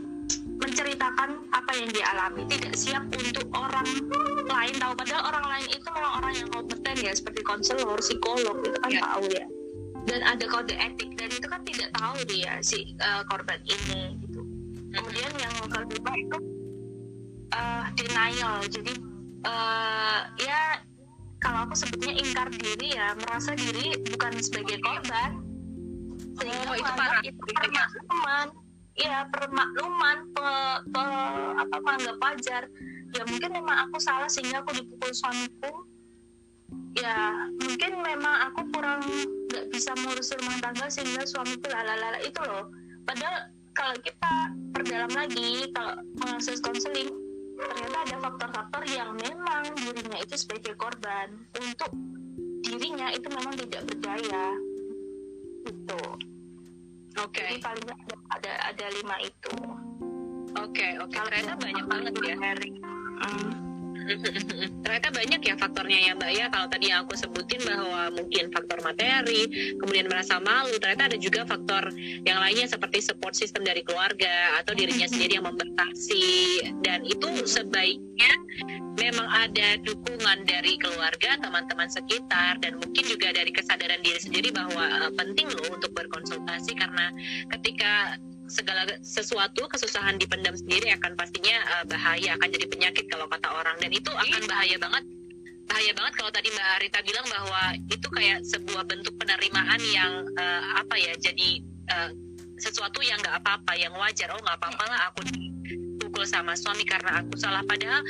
[0.60, 3.88] menceritakan apa yang dialami tidak siap untuk orang
[4.46, 8.78] lain tahu padahal orang lain itu memang orang yang kompeten ya seperti konselor psikolog itu
[8.78, 9.02] kan yeah.
[9.02, 9.46] tahu ya
[10.06, 14.42] dan ada kode etik dan itu kan tidak tahu dia si uh, korban ini gitu.
[14.92, 16.38] Kemudian yang kedua itu
[17.54, 18.60] uh, denial.
[18.66, 18.94] Jadi
[19.46, 20.82] uh, ya
[21.38, 25.38] kalau aku sebutnya ingkar diri ya merasa diri bukan sebagai korban.
[26.38, 27.22] Sehingga oh, itu parah.
[27.22, 27.42] itu
[28.08, 28.46] teman
[28.92, 30.48] ya permakluman pe,
[30.90, 31.04] pe,
[31.62, 32.62] apa menganggap wajar.
[33.12, 35.86] Ya mungkin memang aku salah sehingga aku dipukul suamiku.
[36.96, 39.04] Ya mungkin memang aku kurang
[39.52, 42.72] nggak bisa ngurus rumah tangga sehingga suamiku lalala itu loh.
[43.04, 44.32] Padahal kalau kita
[44.72, 47.12] perdalam lagi kalau mengakses konseling
[47.60, 51.28] ternyata ada faktor-faktor yang memang dirinya itu sebagai korban.
[51.60, 51.92] Untuk
[52.64, 54.44] dirinya itu memang tidak berdaya.
[55.68, 56.02] Itu
[57.20, 57.28] oke.
[57.28, 57.60] Okay.
[57.60, 59.54] jadi paling ada, ada ada lima itu.
[60.56, 61.12] Oke okay, oke.
[61.12, 61.20] Okay.
[61.28, 62.34] ternyata banyak banget ya.
[63.22, 63.61] hmm
[64.84, 66.46] ternyata banyak ya faktornya ya mbak ya.
[66.50, 71.46] Kalau tadi yang aku sebutin bahwa mungkin faktor materi kemudian merasa malu ternyata ada juga
[71.46, 71.92] faktor
[72.26, 76.60] yang lainnya seperti support system dari keluarga atau dirinya sendiri yang membatasi.
[76.82, 78.32] Dan itu sebaiknya
[79.00, 84.84] memang ada dukungan dari keluarga teman-teman sekitar dan mungkin juga dari kesadaran diri sendiri bahwa
[84.84, 87.08] uh, penting loh untuk berkonsultasi karena
[87.56, 88.20] ketika
[88.50, 93.76] segala sesuatu kesusahan dipendam sendiri akan pastinya uh, bahaya akan jadi penyakit kalau kata orang.
[93.78, 95.04] Dan itu akan bahaya banget.
[95.70, 100.62] Bahaya banget kalau tadi Mbak Rita bilang bahwa itu kayak sebuah bentuk penerimaan yang uh,
[100.82, 101.50] apa ya jadi
[101.94, 102.10] uh,
[102.58, 104.30] sesuatu yang nggak apa-apa yang wajar.
[104.34, 107.62] Oh nggak apa-apa lah aku dipukul sama suami karena aku salah.
[107.62, 108.02] Padahal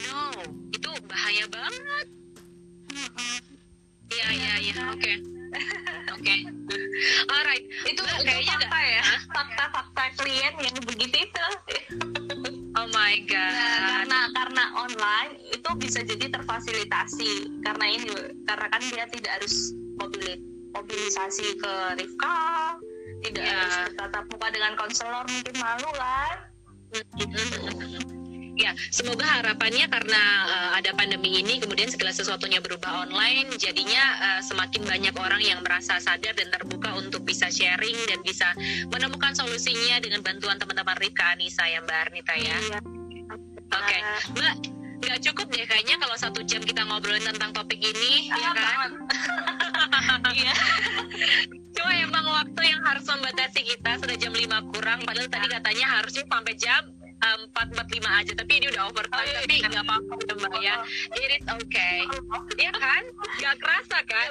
[0.00, 0.20] no
[0.72, 2.06] itu bahaya banget.
[4.14, 4.76] Iya iya iya.
[4.94, 5.33] Oke
[6.14, 6.36] oke.
[7.30, 7.64] Alright.
[7.86, 9.02] Itu kayaknya fakta ya.
[9.30, 11.46] Fakta-fakta klien yang begitu itu.
[12.74, 13.52] Oh my god.
[13.54, 17.62] Nah, karena karena online itu bisa jadi terfasilitasi.
[17.62, 18.08] Karena ini
[18.44, 20.42] karena kan dia tidak harus mobil
[20.74, 22.74] mobilisasi ke Rifka
[23.24, 23.56] tidak yeah.
[23.56, 26.36] harus bertatap muka dengan konselor mungkin malu kan
[28.54, 34.40] Ya, semoga harapannya karena uh, ada pandemi ini kemudian segala sesuatunya berubah online, jadinya uh,
[34.46, 38.46] semakin banyak orang yang merasa sadar dan terbuka untuk bisa sharing dan bisa
[38.94, 42.54] menemukan solusinya dengan bantuan teman-teman Rika Anissa ya Mbak Arnita ya.
[42.54, 42.78] Iya.
[43.74, 44.00] Oke, okay.
[44.38, 44.54] Mbak,
[45.02, 48.90] nggak cukup deh kayaknya kalau satu jam kita ngobrolin tentang topik ini, ah, ya kan?
[50.34, 50.54] Iya.
[51.74, 56.22] Cuma emang waktu yang harus membatasi kita sudah jam 5 kurang, padahal tadi katanya harusnya
[56.26, 56.93] sampai jam
[57.48, 59.66] empat empat lima aja tapi ini udah overtime oh, iya, tapi iya.
[59.70, 60.76] nggak apa-apa udah mbak ya
[61.16, 61.98] it is okay.
[62.60, 63.02] Ya kan?
[63.40, 64.30] Nggak kerasa kan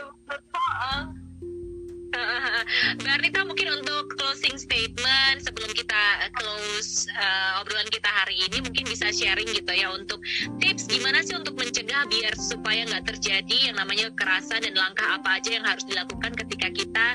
[3.01, 8.85] Mbak Rita mungkin untuk closing statement sebelum kita close uh, obrolan kita hari ini mungkin
[8.87, 10.21] bisa sharing gitu ya untuk
[10.61, 15.41] tips gimana sih untuk mencegah biar supaya nggak terjadi yang namanya kekerasan dan langkah apa
[15.41, 17.07] aja yang harus dilakukan ketika kita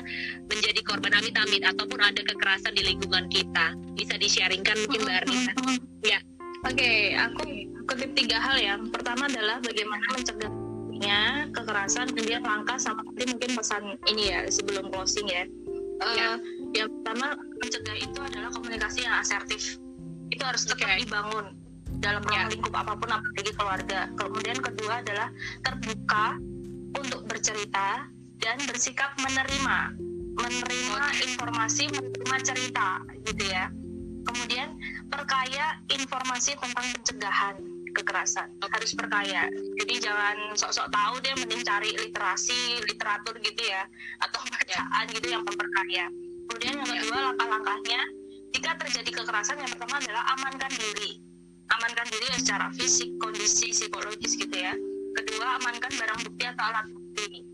[0.49, 3.75] menjadi korban amit-amit ataupun ada kekerasan di lingkungan kita.
[3.95, 5.53] Bisa di-sharingkan mungkin Mbak Rita
[6.07, 6.19] ya.
[6.67, 7.43] Oke, okay, aku
[7.87, 8.75] kutip tiga hal ya.
[8.91, 10.68] Pertama adalah bagaimana mencegah
[11.55, 15.43] kekerasan kemudian langkah sama nanti mungkin pesan ini ya sebelum closing ya.
[15.99, 16.29] Uh, ya.
[16.75, 19.79] Yang pertama mencegah itu adalah komunikasi yang asertif.
[20.29, 21.03] Itu harus tetap okay.
[21.03, 21.57] dibangun
[21.99, 22.51] dalam ruang ya.
[22.53, 23.99] lingkup apa pun apalagi keluarga.
[24.15, 25.27] Kemudian kedua adalah
[25.65, 26.25] terbuka
[26.95, 28.07] untuk bercerita
[28.39, 29.77] dan bersikap menerima,
[30.39, 33.67] menerima informasi, menerima cerita gitu ya.
[34.23, 34.77] Kemudian
[35.09, 39.43] perkaya informasi tentang pencegahan kekerasan harus perkaya.
[39.51, 43.83] Jadi jangan sok-sok tahu deh mending cari literasi literatur gitu ya
[44.23, 46.07] atau bacaan gitu yang memperkaya.
[46.49, 48.01] Kemudian yang kedua langkah-langkahnya
[48.55, 51.21] jika terjadi kekerasan yang pertama adalah amankan diri.
[51.69, 54.73] Amankan diri ya secara fisik kondisi psikologis gitu ya.
[55.13, 57.45] Kedua amankan barang bukti atau alat bukti.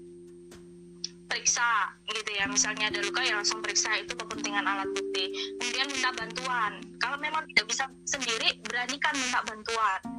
[1.25, 5.35] Periksa gitu ya misalnya ada luka ya langsung periksa itu kepentingan alat bukti.
[5.59, 6.79] Kemudian minta bantuan.
[7.03, 10.14] Kalau memang tidak bisa sendiri beranikan minta bantuan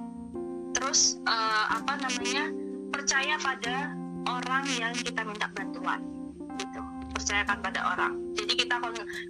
[0.77, 2.53] terus uh, apa namanya
[2.93, 3.97] percaya pada
[4.29, 6.05] orang yang kita minta bantuan
[6.61, 6.81] gitu.
[7.16, 8.12] Percayakan pada orang.
[8.37, 8.77] Jadi kita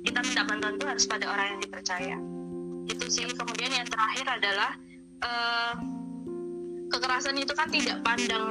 [0.02, 2.16] kita minta bantuan itu harus pada orang yang dipercaya.
[2.90, 3.30] Itu sih.
[3.30, 4.70] Kemudian yang terakhir adalah
[5.22, 5.74] uh,
[6.90, 8.46] kekerasan itu kan tidak pandang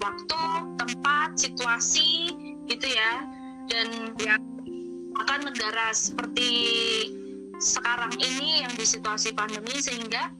[0.00, 0.40] waktu
[0.80, 2.32] tempat situasi
[2.68, 3.12] gitu ya.
[3.68, 4.36] Dan ya
[5.24, 6.50] akan negara seperti
[7.60, 10.32] sekarang ini yang di situasi pandemi sehingga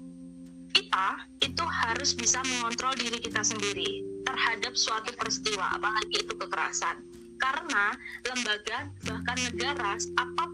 [0.74, 1.08] kita
[1.40, 6.98] itu harus bisa mengontrol diri kita sendiri terhadap suatu peristiwa, apalagi itu kekerasan.
[7.38, 7.94] Karena
[8.26, 10.44] lembaga bahkan negara apa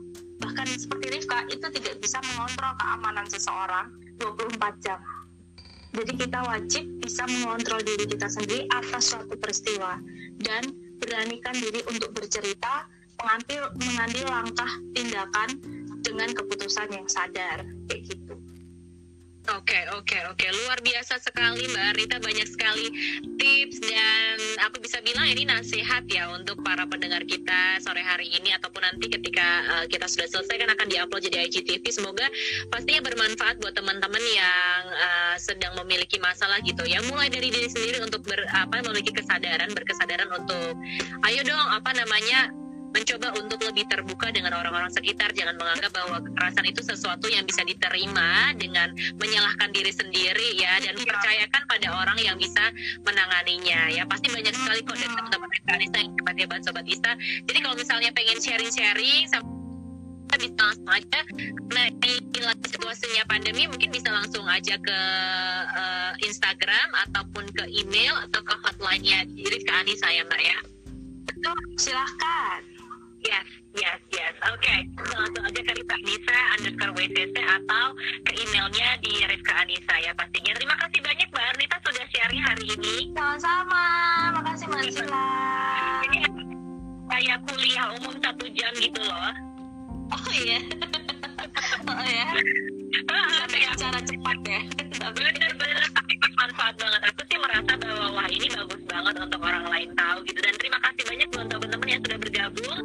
[0.41, 5.01] bahkan seperti Rifka itu tidak bisa mengontrol keamanan seseorang 24 jam.
[5.91, 9.99] Jadi kita wajib bisa mengontrol diri kita sendiri atas suatu peristiwa
[10.39, 10.63] dan
[11.03, 12.87] beranikan diri untuk bercerita,
[13.19, 15.49] mengambil mengambil langkah tindakan
[16.01, 18.20] dengan keputusan yang sadar kayak gitu.
[19.51, 20.39] Oke, okay, oke, okay, oke.
[20.39, 20.51] Okay.
[20.63, 22.87] Luar biasa sekali Mbak Rita, banyak sekali
[23.35, 28.55] tips dan aku bisa bilang ini nasihat ya untuk para pendengar kita sore hari ini
[28.55, 31.83] ataupun nanti ketika uh, kita sudah selesai kan akan diupload jadi IGTV.
[31.91, 32.31] Semoga
[32.71, 37.03] pastinya bermanfaat buat teman-teman yang uh, sedang memiliki masalah gitu ya.
[37.11, 40.79] Mulai dari diri sendiri untuk ber, apa memiliki kesadaran, berkesadaran untuk
[41.27, 42.55] ayo dong apa namanya
[42.91, 45.31] mencoba untuk lebih terbuka dengan orang-orang sekitar.
[45.35, 50.79] Jangan menganggap bahwa kekerasan itu sesuatu yang bisa diterima dengan menyalahkan diri sendiri ya.
[50.83, 51.07] Dan ya.
[51.07, 52.75] percayakan pada orang yang bisa
[53.07, 54.03] menanganinya ya.
[54.07, 57.15] Pasti banyak sekali kok dari teman-teman Anissa yang hebat-hebat sobat Ista.
[57.47, 59.31] Jadi kalau misalnya pengen sharing-sharing
[60.31, 61.21] kita bisa langsung aja.
[61.75, 64.99] Nah ini lagi situasinya pandemi mungkin bisa langsung aja ke
[65.75, 69.27] uh, Instagram ataupun ke email atau ke hotline-nya.
[69.27, 70.59] Rifka Anissa ya Mbak ya.
[71.81, 72.70] Silahkan
[73.31, 73.47] Yes,
[73.79, 74.35] yes, yes.
[74.51, 74.79] Oke, okay.
[75.15, 77.87] langsung aja ke Rifka Anissa underscore WCC atau
[78.27, 80.51] ke emailnya di Rifka Anissa ya pastinya.
[80.59, 82.97] Terima kasih banyak Mbak Arnita sudah sharing hari ini.
[83.15, 83.87] Sama-sama,
[84.35, 85.31] makasih Mbak Sila.
[86.11, 86.19] Ini
[87.07, 89.31] kayak kuliah umum satu jam gitu loh.
[90.11, 90.59] Oh iya.
[91.95, 92.27] oh ya.
[93.07, 94.61] Sampai cara cepat ya.
[94.91, 97.01] Bener-bener bermanfaat banget.
[97.11, 100.41] Aku sih merasa bahwa wah ini bagus banget untuk orang lain tahu gitu.
[100.45, 102.79] Dan terima kasih banyak buat teman-teman yang sudah bergabung.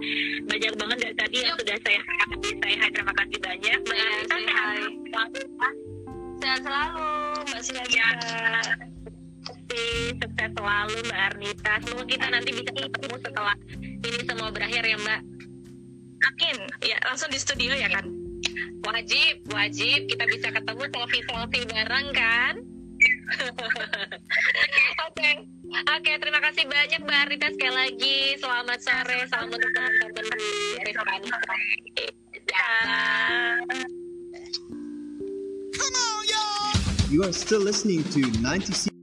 [0.47, 2.25] Banyak banget dari tadi yang sudah saya hai.
[2.63, 3.77] Saya hai terima kasih banyak.
[3.85, 5.75] Mbak ya, Anita sehat
[6.35, 7.09] Sehat selalu
[7.47, 8.09] Mbak Sila ya.
[9.45, 11.73] Sukses selalu Mbak Arnita.
[11.83, 15.21] Semoga kita nanti bisa ketemu setelah ini semua berakhir ya Mbak.
[16.25, 16.57] Amin.
[16.81, 18.05] Ya, langsung di studio ya kan?
[18.85, 20.09] Wajib, wajib.
[20.09, 22.74] Kita bisa ketemu selfie-selfie bareng kan?
[23.05, 23.13] Oke.
[25.09, 25.33] okay.
[25.75, 28.17] Oke, okay, terima kasih banyak Mbak Rita sekali lagi.
[28.39, 30.51] Selamat sore, salam untuk teman-teman di
[30.87, 31.21] Rifan.
[37.11, 38.94] You are still listening to 96